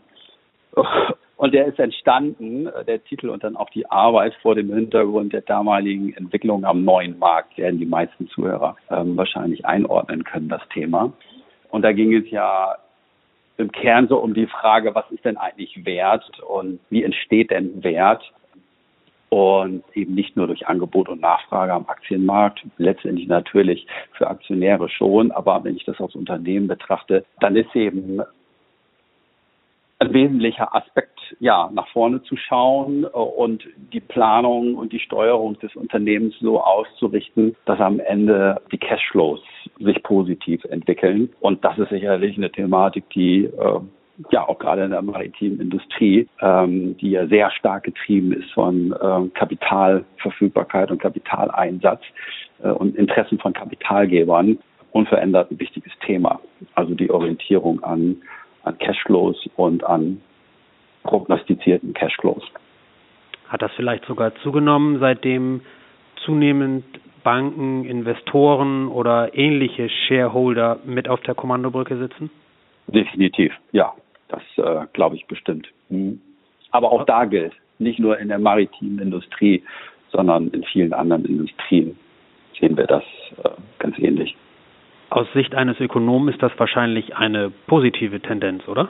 Und 1.42 1.54
der 1.54 1.66
ist 1.66 1.80
entstanden, 1.80 2.68
äh, 2.68 2.84
der 2.84 3.02
Titel 3.02 3.28
und 3.28 3.42
dann 3.42 3.56
auch 3.56 3.68
die 3.70 3.90
Arbeit 3.90 4.32
vor 4.42 4.54
dem 4.54 4.72
Hintergrund 4.72 5.32
der 5.32 5.40
damaligen 5.40 6.14
Entwicklung 6.14 6.64
am 6.64 6.84
neuen 6.84 7.18
Markt, 7.18 7.58
werden 7.58 7.80
die 7.80 7.84
meisten 7.84 8.28
Zuhörer 8.28 8.76
ähm, 8.90 9.16
wahrscheinlich 9.16 9.66
einordnen 9.66 10.22
können, 10.22 10.48
das 10.48 10.62
Thema. 10.72 11.12
Und 11.70 11.82
da 11.82 11.90
ging 11.90 12.14
es 12.14 12.30
ja 12.30 12.76
im 13.56 13.72
Kern 13.72 14.06
so 14.06 14.18
um 14.18 14.34
die 14.34 14.46
Frage, 14.46 14.94
was 14.94 15.10
ist 15.10 15.24
denn 15.24 15.36
eigentlich 15.36 15.84
Wert 15.84 16.30
und 16.42 16.78
wie 16.90 17.02
entsteht 17.02 17.50
denn 17.50 17.82
Wert? 17.82 18.22
Und 19.28 19.82
eben 19.94 20.14
nicht 20.14 20.36
nur 20.36 20.46
durch 20.46 20.68
Angebot 20.68 21.08
und 21.08 21.22
Nachfrage 21.22 21.72
am 21.72 21.88
Aktienmarkt, 21.88 22.62
letztendlich 22.78 23.26
natürlich 23.26 23.88
für 24.12 24.28
Aktionäre 24.28 24.88
schon, 24.88 25.32
aber 25.32 25.64
wenn 25.64 25.74
ich 25.74 25.84
das 25.86 26.00
als 26.00 26.14
Unternehmen 26.14 26.68
betrachte, 26.68 27.24
dann 27.40 27.56
ist 27.56 27.74
eben 27.74 28.22
ein 30.02 30.12
wesentlicher 30.12 30.74
Aspekt, 30.74 31.18
ja, 31.40 31.70
nach 31.72 31.88
vorne 31.88 32.22
zu 32.22 32.36
schauen 32.36 33.04
äh, 33.04 33.08
und 33.08 33.64
die 33.92 34.00
Planung 34.00 34.74
und 34.74 34.92
die 34.92 34.98
Steuerung 34.98 35.58
des 35.60 35.74
Unternehmens 35.76 36.34
so 36.40 36.60
auszurichten, 36.60 37.56
dass 37.64 37.80
am 37.80 38.00
Ende 38.00 38.60
die 38.70 38.78
Cashflows 38.78 39.40
sich 39.78 40.02
positiv 40.02 40.64
entwickeln. 40.64 41.30
Und 41.40 41.64
das 41.64 41.78
ist 41.78 41.90
sicherlich 41.90 42.36
eine 42.36 42.50
Thematik, 42.50 43.08
die 43.10 43.44
äh, 43.44 43.80
ja 44.30 44.46
auch 44.46 44.58
gerade 44.58 44.84
in 44.84 44.90
der 44.90 45.02
maritimen 45.02 45.60
Industrie, 45.60 46.28
ähm, 46.40 46.96
die 46.98 47.10
ja 47.10 47.26
sehr 47.26 47.50
stark 47.50 47.84
getrieben 47.84 48.32
ist 48.32 48.50
von 48.52 48.94
ähm, 49.02 49.32
Kapitalverfügbarkeit 49.34 50.90
und 50.90 51.00
Kapitaleinsatz 51.00 52.02
äh, 52.62 52.68
und 52.68 52.96
Interessen 52.96 53.38
von 53.38 53.52
Kapitalgebern, 53.52 54.58
unverändert 54.92 55.50
ein 55.50 55.58
wichtiges 55.58 55.92
Thema. 56.04 56.40
Also 56.74 56.94
die 56.94 57.10
Orientierung 57.10 57.82
an 57.82 58.22
an 58.64 58.78
Cashflows 58.78 59.48
und 59.56 59.84
an 59.84 60.20
prognostizierten 61.04 61.94
Cashflows. 61.94 62.44
Hat 63.48 63.62
das 63.62 63.72
vielleicht 63.76 64.04
sogar 64.06 64.34
zugenommen, 64.36 64.98
seitdem 65.00 65.62
zunehmend 66.24 66.84
Banken, 67.22 67.84
Investoren 67.84 68.88
oder 68.88 69.34
ähnliche 69.34 69.88
Shareholder 69.88 70.80
mit 70.84 71.08
auf 71.08 71.20
der 71.20 71.34
Kommandobrücke 71.34 71.96
sitzen? 71.96 72.30
Definitiv, 72.86 73.52
ja. 73.72 73.92
Das 74.28 74.42
äh, 74.56 74.86
glaube 74.94 75.16
ich 75.16 75.26
bestimmt. 75.26 75.68
Mhm. 75.90 76.20
Aber 76.70 76.90
auch 76.90 77.04
da 77.04 77.26
gilt, 77.26 77.52
nicht 77.78 77.98
nur 77.98 78.18
in 78.18 78.28
der 78.28 78.38
maritimen 78.38 78.98
Industrie, 78.98 79.62
sondern 80.10 80.48
in 80.48 80.64
vielen 80.64 80.94
anderen 80.94 81.26
Industrien 81.26 81.98
sehen 82.58 82.76
wir 82.76 82.86
das 82.86 83.04
äh, 83.44 83.50
ganz 83.78 83.98
ähnlich. 83.98 84.34
Aus 85.12 85.30
Sicht 85.34 85.54
eines 85.54 85.78
Ökonomen 85.78 86.32
ist 86.32 86.42
das 86.42 86.52
wahrscheinlich 86.56 87.14
eine 87.14 87.52
positive 87.66 88.20
Tendenz, 88.20 88.66
oder? 88.66 88.88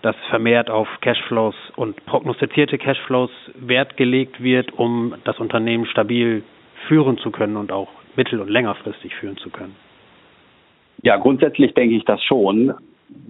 Dass 0.00 0.16
vermehrt 0.30 0.70
auf 0.70 0.88
Cashflows 1.02 1.54
und 1.76 2.06
prognostizierte 2.06 2.78
Cashflows 2.78 3.30
Wert 3.54 3.98
gelegt 3.98 4.42
wird, 4.42 4.72
um 4.72 5.14
das 5.24 5.38
Unternehmen 5.38 5.84
stabil 5.84 6.42
führen 6.88 7.18
zu 7.18 7.30
können 7.30 7.58
und 7.58 7.70
auch 7.70 7.88
mittel- 8.16 8.40
und 8.40 8.48
längerfristig 8.48 9.14
führen 9.14 9.36
zu 9.36 9.50
können. 9.50 9.76
Ja, 11.02 11.18
grundsätzlich 11.18 11.74
denke 11.74 11.96
ich 11.96 12.04
das 12.06 12.22
schon, 12.24 12.72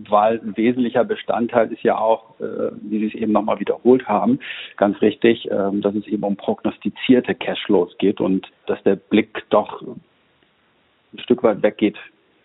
weil 0.09 0.41
ein 0.45 0.57
wesentlicher 0.57 1.03
Bestandteil 1.03 1.73
ist 1.73 1.83
ja 1.83 1.99
auch, 1.99 2.39
äh, 2.39 2.71
wie 2.83 3.01
Sie 3.01 3.07
es 3.09 3.15
eben 3.15 3.33
nochmal 3.33 3.59
wiederholt 3.59 4.07
haben, 4.07 4.39
ganz 4.77 5.03
richtig, 5.03 5.51
äh, 5.51 5.71
dass 5.73 5.97
es 5.97 6.07
eben 6.07 6.23
um 6.23 6.37
prognostizierte 6.37 7.35
Cashflows 7.35 7.99
geht 7.99 8.21
und 8.21 8.47
dass 8.67 8.81
der 8.85 8.95
Blick 8.95 9.43
doch 9.51 9.83
ein 11.13 11.19
Stück 11.19 11.43
weit 11.43 11.63
weggeht 11.63 11.99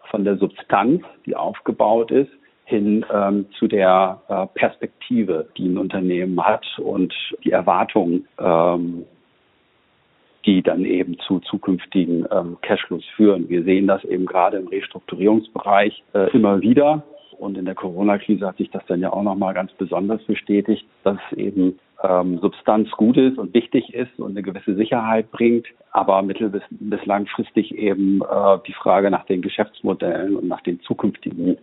von 0.09 0.23
der 0.23 0.37
Substanz, 0.37 1.03
die 1.25 1.35
aufgebaut 1.35 2.11
ist, 2.11 2.31
hin 2.65 3.05
ähm, 3.13 3.45
zu 3.59 3.67
der 3.67 4.21
äh, 4.27 4.47
Perspektive, 4.57 5.47
die 5.57 5.67
ein 5.67 5.77
Unternehmen 5.77 6.43
hat 6.43 6.65
und 6.79 7.13
die 7.43 7.51
Erwartungen, 7.51 8.27
ähm, 8.39 9.05
die 10.45 10.61
dann 10.61 10.85
eben 10.85 11.17
zu 11.19 11.39
zukünftigen 11.39 12.25
ähm, 12.31 12.57
Cashflows 12.61 13.05
führen. 13.15 13.49
Wir 13.49 13.63
sehen 13.63 13.87
das 13.87 14.03
eben 14.03 14.25
gerade 14.25 14.57
im 14.57 14.67
Restrukturierungsbereich 14.67 16.03
äh, 16.13 16.31
immer 16.31 16.61
wieder. 16.61 17.03
Und 17.37 17.57
in 17.57 17.65
der 17.65 17.75
Corona-Krise 17.75 18.47
hat 18.47 18.57
sich 18.57 18.69
das 18.71 18.83
dann 18.87 19.01
ja 19.01 19.11
auch 19.11 19.23
nochmal 19.23 19.53
ganz 19.53 19.71
besonders 19.73 20.23
bestätigt, 20.23 20.85
dass 21.03 21.19
eben 21.35 21.79
ähm, 22.03 22.39
Substanz 22.39 22.91
gut 22.91 23.17
ist 23.17 23.37
und 23.37 23.53
wichtig 23.53 23.93
ist 23.93 24.19
und 24.19 24.31
eine 24.31 24.41
gewisse 24.41 24.75
Sicherheit 24.75 25.31
bringt, 25.31 25.67
aber 25.91 26.21
mittel- 26.21 26.49
bis, 26.49 26.63
bis 26.69 27.05
langfristig 27.05 27.75
eben 27.75 28.21
äh, 28.21 28.57
die 28.67 28.73
Frage 28.73 29.09
nach 29.11 29.25
den 29.25 29.41
Geschäftsmodellen 29.41 30.35
und 30.35 30.47
nach 30.47 30.61
den 30.61 30.81
zukünftigen 30.81 31.57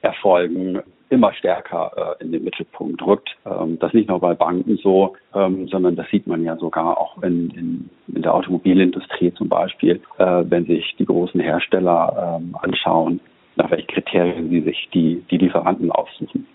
Erfolgen 0.00 0.82
immer 1.10 1.32
stärker 1.34 2.16
äh, 2.20 2.24
in 2.24 2.32
den 2.32 2.42
Mittelpunkt 2.42 3.02
rückt. 3.02 3.36
Ähm, 3.44 3.78
das 3.78 3.92
nicht 3.92 4.08
nur 4.08 4.18
bei 4.20 4.34
Banken 4.34 4.78
so, 4.78 5.14
ähm, 5.34 5.68
sondern 5.68 5.94
das 5.94 6.08
sieht 6.10 6.26
man 6.26 6.42
ja 6.42 6.56
sogar 6.56 6.98
auch 6.98 7.22
in, 7.22 7.50
in, 7.50 7.90
in 8.14 8.22
der 8.22 8.34
Automobilindustrie 8.34 9.32
zum 9.34 9.48
Beispiel, 9.48 10.00
äh, 10.18 10.44
wenn 10.48 10.64
sich 10.64 10.96
die 10.98 11.04
großen 11.04 11.40
Hersteller 11.40 12.40
ähm, 12.40 12.56
anschauen, 12.60 13.20
nach 13.56 13.70
welchen 13.70 13.86
Kriterien 13.86 14.48
sie 14.50 14.60
sich 14.60 14.88
die, 14.92 15.22
die 15.30 15.38
Lieferanten 15.38 15.90
aussuchen. 15.90 16.46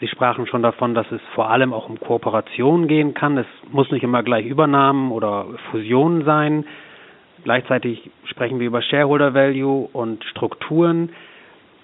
Sie 0.00 0.08
sprachen 0.08 0.46
schon 0.46 0.62
davon, 0.62 0.94
dass 0.94 1.10
es 1.12 1.20
vor 1.34 1.50
allem 1.50 1.72
auch 1.72 1.88
um 1.88 1.98
Kooperation 1.98 2.88
gehen 2.88 3.14
kann. 3.14 3.38
Es 3.38 3.46
muss 3.70 3.90
nicht 3.90 4.02
immer 4.02 4.22
gleich 4.22 4.44
Übernahmen 4.44 5.12
oder 5.12 5.46
Fusionen 5.70 6.24
sein. 6.24 6.66
Gleichzeitig 7.44 8.10
sprechen 8.24 8.58
wir 8.58 8.66
über 8.66 8.82
Shareholder 8.82 9.34
Value 9.34 9.88
und 9.92 10.24
Strukturen. 10.24 11.10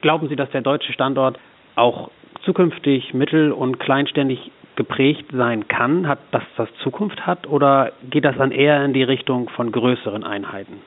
Glauben 0.00 0.28
Sie, 0.28 0.36
dass 0.36 0.50
der 0.50 0.62
deutsche 0.62 0.92
Standort 0.92 1.38
auch 1.76 2.10
zukünftig 2.42 3.14
mittel- 3.14 3.52
und 3.52 3.78
kleinständig 3.78 4.50
geprägt 4.76 5.26
sein 5.32 5.68
kann, 5.68 6.08
hat, 6.08 6.20
dass 6.30 6.44
das 6.56 6.68
Zukunft 6.82 7.26
hat, 7.26 7.46
oder 7.46 7.92
geht 8.08 8.24
das 8.24 8.36
dann 8.36 8.50
eher 8.50 8.84
in 8.84 8.92
die 8.92 9.02
Richtung 9.02 9.48
von 9.50 9.72
größeren 9.72 10.24
Einheiten? 10.24 10.80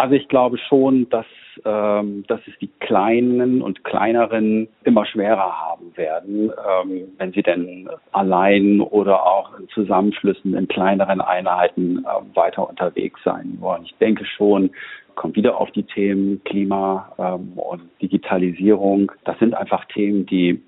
Also 0.00 0.14
ich 0.14 0.28
glaube 0.28 0.56
schon, 0.56 1.10
dass, 1.10 1.26
ähm, 1.62 2.24
dass 2.26 2.40
es 2.46 2.58
die 2.58 2.70
kleinen 2.80 3.60
und 3.60 3.84
kleineren 3.84 4.66
immer 4.84 5.04
schwerer 5.04 5.60
haben 5.60 5.94
werden, 5.94 6.50
ähm, 6.50 7.08
wenn 7.18 7.32
sie 7.32 7.42
denn 7.42 7.86
allein 8.10 8.80
oder 8.80 9.26
auch 9.26 9.58
in 9.58 9.68
Zusammenschlüssen 9.68 10.54
in 10.54 10.68
kleineren 10.68 11.20
Einheiten 11.20 11.98
äh, 11.98 12.34
weiter 12.34 12.66
unterwegs 12.66 13.20
sein 13.24 13.58
wollen. 13.60 13.82
Ich 13.84 13.94
denke 14.00 14.24
schon, 14.24 14.70
kommt 15.16 15.36
wieder 15.36 15.60
auf 15.60 15.70
die 15.72 15.82
Themen 15.82 16.42
Klima 16.44 17.12
ähm, 17.18 17.52
und 17.58 17.82
Digitalisierung. 18.00 19.12
Das 19.24 19.38
sind 19.38 19.52
einfach 19.52 19.84
Themen, 19.84 20.24
die 20.24 20.62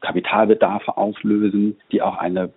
Kapitalbedarfe 0.00 0.96
auslösen, 0.96 1.76
die 1.92 2.00
auch 2.00 2.16
eine 2.16 2.48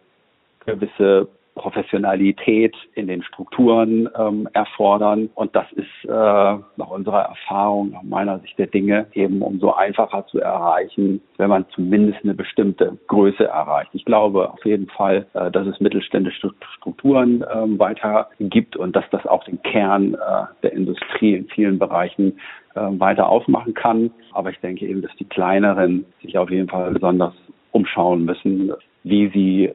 gewisse 0.65 1.27
Professionalität 1.59 2.75
in 2.95 3.07
den 3.07 3.21
Strukturen 3.21 4.09
ähm, 4.17 4.47
erfordern. 4.53 5.29
Und 5.35 5.55
das 5.55 5.65
ist 5.73 6.05
äh, 6.05 6.07
nach 6.07 6.89
unserer 6.89 7.23
Erfahrung, 7.23 7.91
nach 7.91 8.03
meiner 8.03 8.39
Sicht 8.39 8.57
der 8.57 8.67
Dinge, 8.67 9.07
eben 9.13 9.41
umso 9.41 9.71
einfacher 9.73 10.25
zu 10.27 10.39
erreichen, 10.39 11.21
wenn 11.37 11.49
man 11.49 11.65
zumindest 11.75 12.23
eine 12.23 12.33
bestimmte 12.33 12.97
Größe 13.07 13.45
erreicht. 13.45 13.91
Ich 13.93 14.05
glaube 14.05 14.51
auf 14.51 14.65
jeden 14.65 14.87
Fall, 14.87 15.27
äh, 15.33 15.51
dass 15.51 15.67
es 15.67 15.79
mittelständische 15.79 16.51
Strukturen 16.77 17.41
äh, 17.41 17.79
weiter 17.79 18.29
gibt 18.39 18.77
und 18.77 18.95
dass 18.95 19.05
das 19.11 19.25
auch 19.25 19.43
den 19.43 19.61
Kern 19.61 20.13
äh, 20.13 20.17
der 20.63 20.71
Industrie 20.71 21.35
in 21.35 21.47
vielen 21.47 21.77
Bereichen 21.77 22.39
äh, 22.75 22.81
weiter 22.99 23.27
aufmachen 23.27 23.73
kann. 23.73 24.11
Aber 24.31 24.49
ich 24.49 24.59
denke 24.59 24.85
eben, 24.85 25.01
dass 25.01 25.15
die 25.17 25.25
kleineren 25.25 26.05
sich 26.21 26.37
auf 26.37 26.49
jeden 26.49 26.69
Fall 26.69 26.91
besonders 26.91 27.33
umschauen 27.71 28.23
müssen, 28.25 28.71
wie 29.03 29.27
sie 29.29 29.73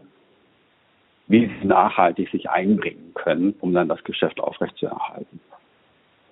wie 1.26 1.50
sie 1.60 1.66
nachhaltig 1.66 2.30
sich 2.30 2.50
einbringen 2.50 3.12
können, 3.14 3.54
um 3.60 3.72
dann 3.72 3.88
das 3.88 4.02
Geschäft 4.04 4.40
aufrechtzuerhalten. 4.40 5.40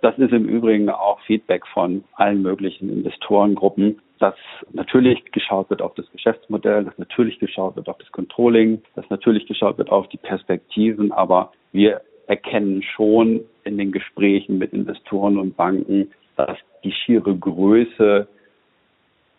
Das 0.02 0.18
ist 0.18 0.32
im 0.32 0.48
Übrigen 0.48 0.90
auch 0.90 1.20
Feedback 1.20 1.66
von 1.68 2.02
allen 2.14 2.42
möglichen 2.42 2.90
Investorengruppen, 2.90 4.00
dass 4.18 4.34
natürlich 4.72 5.24
geschaut 5.32 5.70
wird 5.70 5.80
auf 5.80 5.94
das 5.94 6.10
Geschäftsmodell, 6.10 6.84
dass 6.84 6.98
natürlich 6.98 7.38
geschaut 7.38 7.76
wird 7.76 7.88
auf 7.88 7.98
das 7.98 8.10
Controlling, 8.10 8.82
dass 8.94 9.08
natürlich 9.10 9.46
geschaut 9.46 9.78
wird 9.78 9.90
auf 9.90 10.08
die 10.08 10.16
Perspektiven, 10.16 11.12
aber 11.12 11.52
wir 11.72 12.02
erkennen 12.26 12.82
schon 12.82 13.42
in 13.64 13.78
den 13.78 13.92
Gesprächen 13.92 14.58
mit 14.58 14.72
Investoren 14.72 15.38
und 15.38 15.56
Banken, 15.56 16.10
dass 16.36 16.58
die 16.82 16.92
schiere 16.92 17.36
Größe 17.36 18.26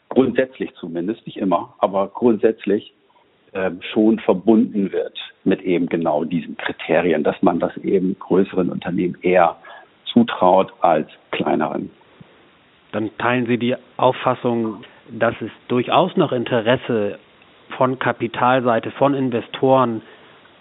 grundsätzlich 0.09 0.73
zumindest, 0.75 1.25
nicht 1.25 1.37
immer, 1.37 1.75
aber 1.79 2.07
grundsätzlich 2.07 2.93
ähm, 3.53 3.79
schon 3.93 4.19
verbunden 4.19 4.91
wird 4.91 5.17
mit 5.43 5.61
eben 5.61 5.87
genau 5.87 6.23
diesen 6.23 6.57
Kriterien, 6.57 7.23
dass 7.23 7.41
man 7.41 7.59
das 7.59 7.75
eben 7.77 8.17
größeren 8.19 8.69
Unternehmen 8.69 9.17
eher 9.21 9.57
zutraut 10.05 10.73
als 10.81 11.07
kleineren. 11.31 11.89
Dann 12.91 13.09
teilen 13.17 13.47
Sie 13.47 13.57
die 13.57 13.75
Auffassung, 13.97 14.83
dass 15.09 15.33
es 15.41 15.51
durchaus 15.67 16.15
noch 16.15 16.31
Interesse 16.31 17.17
von 17.77 17.99
Kapitalseite, 17.99 18.91
von 18.91 19.13
Investoren 19.15 20.01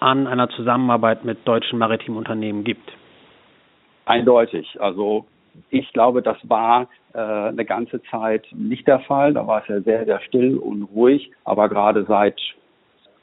an 0.01 0.27
einer 0.27 0.49
Zusammenarbeit 0.49 1.25
mit 1.25 1.47
deutschen 1.47 1.79
maritimen 1.79 2.19
Unternehmen 2.19 2.65
gibt. 2.65 2.91
Eindeutig. 4.05 4.81
Also 4.81 5.27
ich 5.71 5.93
glaube, 5.93 6.23
das 6.23 6.37
war 6.49 6.89
äh, 7.15 7.19
eine 7.19 7.65
ganze 7.65 8.03
Zeit 8.05 8.47
nicht 8.53 8.87
der 8.89 9.01
Fall. 9.01 9.35
Da 9.35 9.47
war 9.47 9.63
es 9.63 9.69
ja 9.69 9.81
sehr, 9.81 10.05
sehr 10.05 10.21
still 10.23 10.57
und 10.57 10.83
ruhig. 10.95 11.31
Aber 11.45 11.69
gerade 11.69 12.05
seit, 12.05 12.41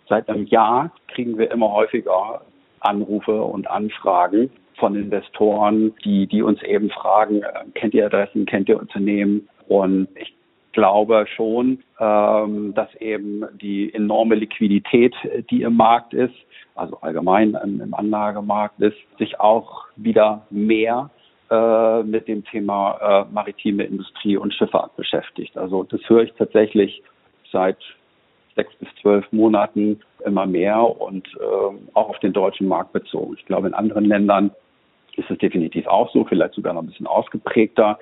seit 0.10 0.28
einem 0.28 0.46
Jahr 0.48 0.92
kriegen 1.08 1.38
wir 1.38 1.52
immer 1.52 1.72
häufiger 1.72 2.42
Anrufe 2.82 3.42
und 3.42 3.70
Anfragen 3.70 4.50
von 4.78 4.96
Investoren, 4.96 5.94
die, 6.04 6.28
die 6.28 6.42
uns 6.42 6.62
eben 6.64 6.90
fragen, 6.90 7.44
äh, 7.44 7.66
kennt 7.76 7.94
ihr 7.94 8.06
Adressen, 8.06 8.46
kennt 8.46 8.70
ihr 8.70 8.80
Unternehmen? 8.80 9.48
Und 9.68 10.08
ich 10.16 10.34
glaube 10.72 11.26
schon, 11.36 11.84
ähm, 12.00 12.74
dass 12.74 12.94
eben 12.96 13.44
die 13.62 13.94
enorme 13.94 14.36
Liquidität, 14.36 15.14
die 15.50 15.64
im 15.64 15.76
Markt 15.76 16.14
ist, 16.14 16.36
also 16.76 16.98
allgemein 17.02 17.58
im 17.62 17.94
Anlagemarkt 17.94 18.80
ist, 18.80 18.98
sich 19.18 19.40
auch 19.40 19.86
wieder 19.98 20.46
mehr 20.50 21.10
äh, 21.50 22.04
mit 22.04 22.28
dem 22.28 22.46
Thema 22.46 23.26
äh, 23.28 23.34
maritime 23.34 23.84
Industrie 23.84 24.38
und 24.38 24.54
Schifffahrt 24.54 24.96
beschäftigt. 24.96 25.58
Also 25.58 25.84
das 25.84 26.00
höre 26.08 26.24
ich 26.24 26.34
tatsächlich 26.34 27.04
seit 27.52 27.78
sechs 28.60 28.76
bis 28.76 28.90
zwölf 29.02 29.26
Monaten 29.32 30.00
immer 30.26 30.46
mehr 30.46 30.82
und 30.82 31.28
äh, 31.36 31.94
auch 31.94 32.10
auf 32.10 32.20
den 32.20 32.34
deutschen 32.34 32.68
Markt 32.68 32.92
bezogen. 32.92 33.36
Ich 33.38 33.46
glaube, 33.46 33.68
in 33.68 33.74
anderen 33.74 34.06
Ländern 34.06 34.52
ist 35.16 35.32
es 35.32 35.38
definitiv 35.38 35.88
auch 35.88 36.12
so, 36.12 36.26
vielleicht 36.26 36.56
sogar 36.56 36.74
noch 36.74 36.82
ein 36.82 36.88
bisschen 36.88 37.08
ausgeprägter. 37.08 38.00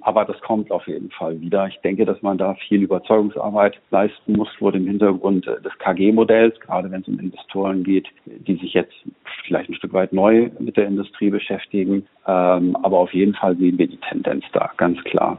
Aber 0.00 0.24
das 0.24 0.40
kommt 0.40 0.70
auf 0.70 0.86
jeden 0.86 1.10
Fall 1.10 1.40
wieder. 1.40 1.66
Ich 1.66 1.80
denke, 1.80 2.04
dass 2.04 2.22
man 2.22 2.38
da 2.38 2.54
viel 2.54 2.82
Überzeugungsarbeit 2.82 3.80
leisten 3.90 4.34
muss 4.34 4.48
vor 4.56 4.70
dem 4.70 4.86
Hintergrund 4.86 5.46
des 5.46 5.76
KG-Modells, 5.80 6.60
gerade 6.60 6.88
wenn 6.90 7.00
es 7.00 7.08
um 7.08 7.18
Investoren 7.18 7.82
geht, 7.82 8.06
die 8.24 8.54
sich 8.54 8.74
jetzt 8.74 8.94
vielleicht 9.44 9.68
ein 9.68 9.74
Stück 9.74 9.92
weit 9.92 10.12
neu 10.12 10.50
mit 10.60 10.76
der 10.76 10.86
Industrie 10.86 11.30
beschäftigen. 11.30 12.06
Ähm, 12.28 12.76
aber 12.76 12.98
auf 12.98 13.12
jeden 13.12 13.34
Fall 13.34 13.56
sehen 13.56 13.76
wir 13.76 13.88
die 13.88 13.98
Tendenz 14.08 14.44
da, 14.52 14.70
ganz 14.76 15.02
klar. 15.02 15.38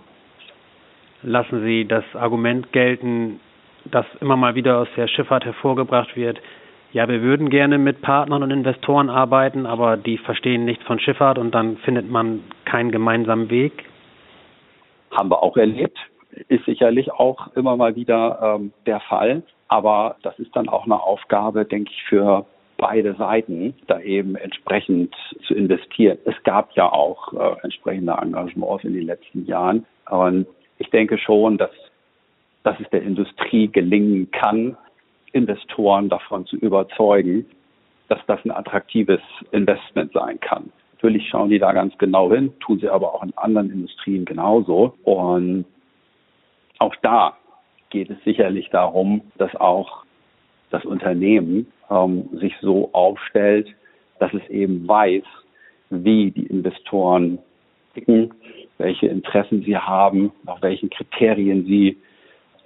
Lassen 1.24 1.64
Sie 1.64 1.86
das 1.86 2.04
Argument 2.14 2.72
gelten, 2.74 3.40
das 3.86 4.06
immer 4.22 4.36
mal 4.36 4.56
wieder 4.56 4.80
aus 4.80 4.88
der 4.96 5.08
Schifffahrt 5.08 5.46
hervorgebracht 5.46 6.16
wird, 6.16 6.40
ja, 6.92 7.08
wir 7.08 7.22
würden 7.22 7.50
gerne 7.52 7.78
mit 7.78 8.02
Partnern 8.02 8.42
und 8.42 8.50
Investoren 8.50 9.10
arbeiten, 9.10 9.68
aber 9.68 9.96
die 9.96 10.18
verstehen 10.18 10.66
nichts 10.66 10.84
von 10.86 11.00
Schifffahrt 11.00 11.38
und 11.38 11.54
dann 11.54 11.78
findet 11.78 12.10
man 12.10 12.42
keinen 12.66 12.92
gemeinsamen 12.92 13.52
Weg. 13.52 13.86
Haben 15.12 15.30
wir 15.30 15.44
auch 15.44 15.56
erlebt. 15.56 15.98
Ist 16.48 16.66
sicherlich 16.66 17.12
auch 17.12 17.56
immer 17.56 17.76
mal 17.78 17.96
wieder 17.96 18.40
ähm, 18.42 18.72
der 18.88 19.00
Fall. 19.02 19.44
Aber 19.68 20.16
das 20.24 20.38
ist 20.40 20.56
dann 20.56 20.68
auch 20.68 20.86
eine 20.86 21.02
Aufgabe, 21.02 21.64
denke 21.64 21.92
ich, 21.92 22.04
für 22.06 22.46
beide 22.78 23.14
Seiten, 23.16 23.76
da 23.88 24.00
eben 24.00 24.36
entsprechend 24.36 25.14
zu 25.46 25.54
investieren. 25.54 26.18
Es 26.26 26.42
gab 26.44 26.72
ja 26.74 26.92
auch 26.92 27.34
äh, 27.34 27.56
entsprechende 27.62 28.14
Engagements 28.14 28.84
in 28.84 28.94
den 28.94 29.06
letzten 29.06 29.46
Jahren. 29.46 29.86
Und 30.10 30.48
ich 30.80 30.90
denke 30.90 31.20
schon, 31.20 31.58
dass, 31.58 31.72
dass 32.64 32.80
es 32.80 32.90
der 32.90 33.04
Industrie 33.04 33.68
gelingen 33.68 34.30
kann, 34.32 34.78
Investoren 35.32 36.10
davon 36.10 36.46
zu 36.46 36.56
überzeugen, 36.58 37.46
dass 38.08 38.20
das 38.26 38.44
ein 38.44 38.52
attraktives 38.52 39.22
Investment 39.52 40.12
sein 40.14 40.40
kann. 40.40 40.72
Natürlich 40.94 41.30
schauen 41.30 41.50
die 41.50 41.60
da 41.60 41.72
ganz 41.72 41.98
genau 41.98 42.32
hin, 42.32 42.52
tun 42.60 42.80
sie 42.80 42.90
aber 42.90 43.14
auch 43.14 43.24
in 43.24 43.38
anderen 43.38 43.72
Industrien 43.72 44.26
genauso. 44.26 44.96
Und 45.04 45.66
auch 46.80 46.96
da 47.02 47.38
geht 47.90 48.10
es 48.10 48.18
sicherlich 48.26 48.70
darum, 48.70 49.22
dass 49.38 49.56
auch 49.56 50.04
das 50.72 50.84
Unternehmen 50.86 51.68
ähm, 51.90 52.30
sich 52.34 52.54
so 52.62 52.90
aufstellt, 52.92 53.74
dass 54.20 54.34
es 54.34 54.48
eben 54.50 54.88
weiß, 54.88 55.24
wie 55.90 56.32
die 56.32 56.48
Investoren 56.48 57.40
ticken, 57.94 58.34
welche 58.78 59.08
Interessen 59.08 59.64
sie 59.64 59.78
haben, 59.78 60.32
nach 60.44 60.62
welchen 60.62 60.90
Kriterien 60.90 61.66
sie 61.66 61.98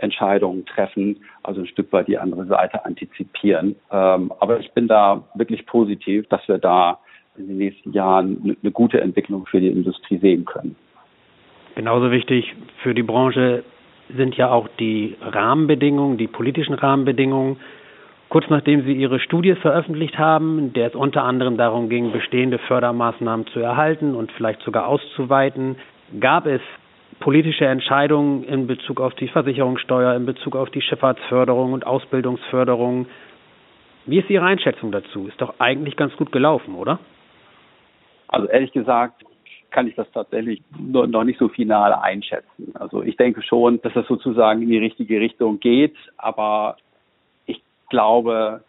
Entscheidungen 0.04 0.66
treffen, 0.66 1.24
also 1.42 1.62
ein 1.62 1.68
Stück 1.68 1.92
weit 1.94 2.08
die 2.08 2.18
andere 2.18 2.46
Seite 2.46 2.86
antizipieren. 2.86 3.76
Ähm, 3.92 4.32
aber 4.40 4.60
ich 4.60 4.72
bin 4.74 4.88
da 4.88 5.24
wirklich 5.36 5.66
positiv, 5.66 6.28
dass 6.28 6.48
wir 6.48 6.58
da 6.58 7.00
in 7.38 7.48
den 7.48 7.58
nächsten 7.58 7.94
Jahren 7.94 8.58
eine 8.62 8.72
gute 8.72 9.02
Entwicklung 9.02 9.46
für 9.48 9.60
die 9.60 9.70
Industrie 9.70 10.18
sehen 10.20 10.46
können. 10.46 10.76
Genauso 11.76 12.12
wichtig 12.12 12.54
für 12.84 12.94
die 12.94 13.02
Branche 13.02 13.64
sind 14.16 14.36
ja 14.36 14.52
auch 14.52 14.68
die 14.80 15.16
Rahmenbedingungen, 15.22 16.18
die 16.18 16.28
politischen 16.28 16.76
Rahmenbedingungen. 16.76 17.58
Kurz 18.30 18.46
nachdem 18.50 18.84
Sie 18.84 18.94
Ihre 18.94 19.20
Studie 19.20 19.56
veröffentlicht 19.56 20.18
haben, 20.20 20.60
in 20.60 20.74
der 20.74 20.88
es 20.88 20.96
unter 20.96 21.24
anderem 21.24 21.58
darum 21.58 21.90
ging, 21.90 22.12
bestehende 22.12 22.60
Fördermaßnahmen 22.60 23.48
zu 23.48 23.60
erhalten 23.60 24.14
und 24.14 24.32
vielleicht 24.34 24.62
sogar 24.62 24.88
auszuweiten, 24.88 25.78
gab 26.20 26.46
es 26.46 26.62
politische 27.24 27.66
Entscheidungen 27.66 28.44
in 28.44 28.68
Bezug 28.68 29.00
auf 29.00 29.16
die 29.16 29.30
Versicherungssteuer, 29.30 30.14
in 30.14 30.26
Bezug 30.26 30.58
auf 30.58 30.70
die 30.72 30.82
Schifffahrtsförderung 30.82 31.72
und 31.72 31.88
Ausbildungsförderung. 31.88 33.08
Wie 34.06 34.20
ist 34.20 34.30
Ihre 34.30 34.44
Einschätzung 34.44 34.92
dazu? 34.92 35.30
Ist 35.30 35.40
doch 35.40 35.54
eigentlich 35.60 35.96
ganz 35.96 36.14
gut 36.18 36.34
gelaufen, 36.34 36.76
oder? 36.76 37.00
Also 38.28 38.48
ehrlich 38.48 38.74
gesagt 38.74 39.24
kann 39.72 39.88
ich 39.88 39.96
das 39.96 40.12
tatsächlich 40.12 40.62
noch 40.78 41.24
nicht 41.24 41.40
so 41.40 41.48
final 41.48 41.94
einschätzen. 41.94 42.74
Also 42.74 43.02
ich 43.02 43.16
denke 43.16 43.42
schon, 43.42 43.82
dass 43.82 43.94
das 43.94 44.06
sozusagen 44.08 44.62
in 44.62 44.68
die 44.68 44.78
richtige 44.78 45.22
Richtung 45.22 45.62
geht, 45.62 45.96
aber 46.18 46.76
ich 47.46 47.62
glaube, 47.90 48.66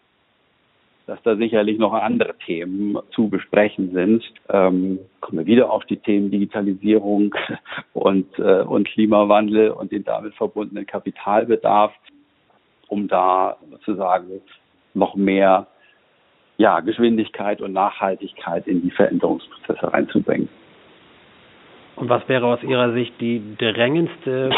dass 1.07 1.21
da 1.23 1.35
sicherlich 1.35 1.77
noch 1.77 1.93
andere 1.93 2.35
Themen 2.45 2.97
zu 3.11 3.29
besprechen 3.29 3.91
sind. 3.91 4.23
Ähm, 4.49 4.99
kommen 5.21 5.39
wir 5.39 5.45
wieder 5.45 5.71
auf 5.71 5.85
die 5.85 5.97
Themen 5.97 6.31
Digitalisierung 6.31 7.35
und, 7.93 8.27
äh, 8.39 8.61
und 8.61 8.87
Klimawandel 8.87 9.71
und 9.71 9.91
den 9.91 10.03
damit 10.03 10.33
verbundenen 10.35 10.85
Kapitalbedarf, 10.85 11.93
um 12.87 13.07
da 13.07 13.57
sozusagen 13.71 14.41
noch 14.93 15.15
mehr 15.15 15.67
ja, 16.57 16.79
Geschwindigkeit 16.79 17.61
und 17.61 17.73
Nachhaltigkeit 17.73 18.67
in 18.67 18.81
die 18.81 18.91
Veränderungsprozesse 18.91 19.91
reinzubringen. 19.91 20.49
Und 21.97 22.09
was 22.09 22.27
wäre 22.27 22.45
aus 22.45 22.63
Ihrer 22.63 22.93
Sicht 22.93 23.13
die 23.21 23.41
drängendste 23.57 24.51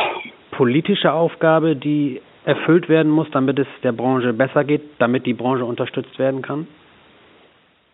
politische 0.52 1.14
Aufgabe, 1.14 1.76
die 1.76 2.22
erfüllt 2.48 2.88
werden 2.88 3.12
muss, 3.12 3.30
damit 3.32 3.60
es 3.60 3.68
der 3.84 3.92
Branche 3.92 4.32
besser 4.32 4.64
geht, 4.64 4.82
damit 5.00 5.26
die 5.26 5.34
Branche 5.34 5.66
unterstützt 5.66 6.18
werden 6.18 6.42
kann? 6.42 6.66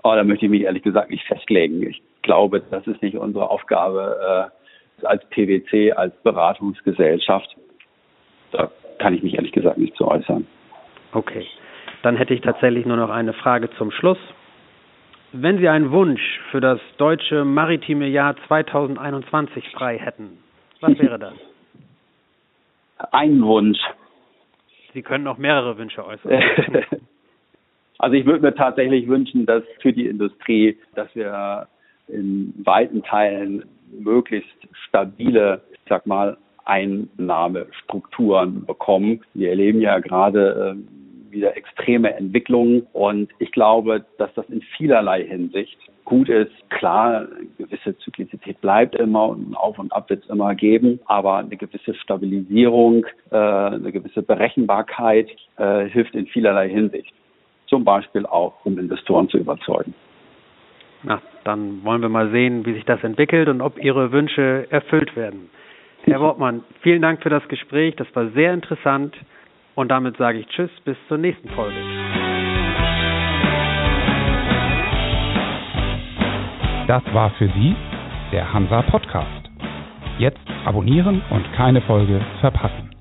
Oh, 0.04 0.14
da 0.14 0.24
möchte 0.24 0.46
ich 0.46 0.52
mich 0.52 0.62
ehrlich 0.62 0.84
gesagt 0.84 1.10
nicht 1.10 1.26
festlegen. 1.26 1.82
Ich 1.82 2.04
glaube, 2.22 2.62
das 2.70 2.86
ist 2.86 3.02
nicht 3.02 3.18
unsere 3.18 3.50
Aufgabe 3.50 4.52
äh, 5.02 5.08
als 5.08 5.28
PwC, 5.30 5.94
als 5.94 6.16
Beratungsgesellschaft. 6.22 7.56
Da 8.52 8.70
kann 9.00 9.16
ich 9.16 9.24
mich 9.24 9.34
ehrlich 9.34 9.54
gesagt 9.54 9.80
nicht 9.80 9.96
zu 9.96 10.08
äußern. 10.08 10.46
Okay. 11.14 11.48
Dann 12.04 12.16
hätte 12.16 12.36
ich 12.36 12.42
tatsächlich 12.42 12.86
nur 12.86 12.98
noch 12.98 13.10
eine 13.10 13.34
Frage 13.34 13.72
zum 13.72 13.90
Schluss. 13.90 14.20
Wenn 15.32 15.58
Sie 15.58 15.68
einen 15.68 15.90
Wunsch 15.90 16.22
für 16.52 16.62
das 16.62 16.80
deutsche 16.98 17.44
maritime 17.44 18.08
Jahr 18.08 18.36
2021 18.48 19.68
frei 19.70 19.98
hätten, 19.98 20.38
was 20.80 21.00
wäre 21.00 21.18
das? 21.18 21.34
Ein 23.12 23.42
Wunsch. 23.42 23.80
Sie 24.94 25.02
können 25.02 25.28
auch 25.28 25.38
mehrere 25.38 25.78
Wünsche 25.78 26.06
äußern. 26.06 26.32
also 27.98 28.16
ich 28.16 28.26
würde 28.26 28.42
mir 28.42 28.56
tatsächlich 28.56 29.08
wünschen, 29.08 29.46
dass 29.46 29.64
für 29.82 29.94
die 29.94 30.08
Industrie, 30.08 30.78
dass 30.96 31.14
wir 31.16 31.68
in 32.08 32.54
weiten 32.64 33.04
Teilen 33.04 33.66
möglichst 34.00 34.56
stabile, 34.88 35.62
ich 35.72 35.80
sag 35.88 36.06
mal, 36.06 36.38
Einnahmestrukturen 36.66 38.66
bekommen. 38.66 39.22
Wir 39.34 39.50
erleben 39.50 39.82
ja 39.82 40.00
gerade 40.00 40.78
äh, 40.78 41.03
wieder 41.34 41.58
extreme 41.58 42.14
Entwicklungen. 42.14 42.88
Und 42.94 43.30
ich 43.40 43.52
glaube, 43.52 44.06
dass 44.18 44.34
das 44.36 44.48
in 44.50 44.62
vielerlei 44.78 45.26
Hinsicht 45.26 45.78
gut 46.06 46.30
ist. 46.30 46.52
Klar, 46.70 47.28
eine 47.38 47.48
gewisse 47.58 47.98
Zyklizität 48.00 48.60
bleibt 48.62 48.96
immer 48.96 49.30
und 49.30 49.56
Auf 49.56 49.80
und 49.80 49.92
Ab 49.94 50.10
wird 50.10 50.24
es 50.24 50.30
immer 50.30 50.56
geben, 50.56 51.00
aber 51.06 51.38
eine 51.38 51.56
gewisse 51.58 51.94
Stabilisierung, 51.96 53.06
äh, 53.32 53.36
eine 53.36 53.92
gewisse 53.92 54.22
Berechenbarkeit 54.22 55.30
äh, 55.58 55.86
hilft 55.86 56.16
in 56.16 56.28
vielerlei 56.28 56.70
Hinsicht. 56.70 57.14
Zum 57.68 57.84
Beispiel 57.84 58.26
auch, 58.26 58.54
um 58.66 58.78
Investoren 58.78 59.30
zu 59.30 59.38
überzeugen. 59.38 59.94
Na, 61.04 61.22
dann 61.44 61.84
wollen 61.84 62.02
wir 62.02 62.10
mal 62.10 62.30
sehen, 62.32 62.66
wie 62.66 62.74
sich 62.74 62.86
das 62.86 63.04
entwickelt 63.04 63.50
und 63.50 63.62
ob 63.62 63.84
Ihre 63.84 64.12
Wünsche 64.12 64.68
erfüllt 64.70 65.16
werden. 65.16 65.50
Herr 66.04 66.20
Wortmann, 66.22 66.64
vielen 66.82 67.02
Dank 67.02 67.22
für 67.22 67.30
das 67.30 67.48
Gespräch. 67.48 67.96
Das 67.96 68.08
war 68.16 68.30
sehr 68.30 68.54
interessant. 68.54 69.16
Und 69.76 69.90
damit 69.90 70.18
sage 70.18 70.40
ich 70.40 70.48
Tschüss, 70.48 70.70
bis 70.86 70.98
zur 71.08 71.18
nächsten 71.18 71.50
Folge. 71.50 71.76
Das 76.88 77.02
war 77.14 77.30
für 77.32 77.48
Sie 77.48 77.76
der 78.32 78.52
Hansa 78.52 78.82
Podcast. 78.84 79.50
Jetzt 80.20 80.40
abonnieren 80.66 81.22
und 81.30 81.52
keine 81.54 81.82
Folge 81.82 82.22
verpassen. 82.42 82.92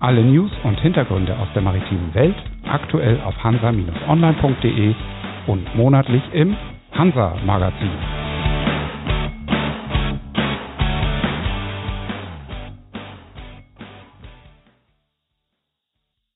Alle 0.00 0.22
News 0.22 0.50
und 0.64 0.80
Hintergründe 0.80 1.36
aus 1.36 1.48
der 1.54 1.62
maritimen 1.62 2.14
Welt 2.14 2.36
aktuell 2.68 3.20
auf 3.22 3.34
hansa-online.de 3.42 4.94
und 5.46 5.74
monatlich 5.74 6.22
im 6.32 6.56
Hansa 6.92 7.36
Magazin. 7.44 8.29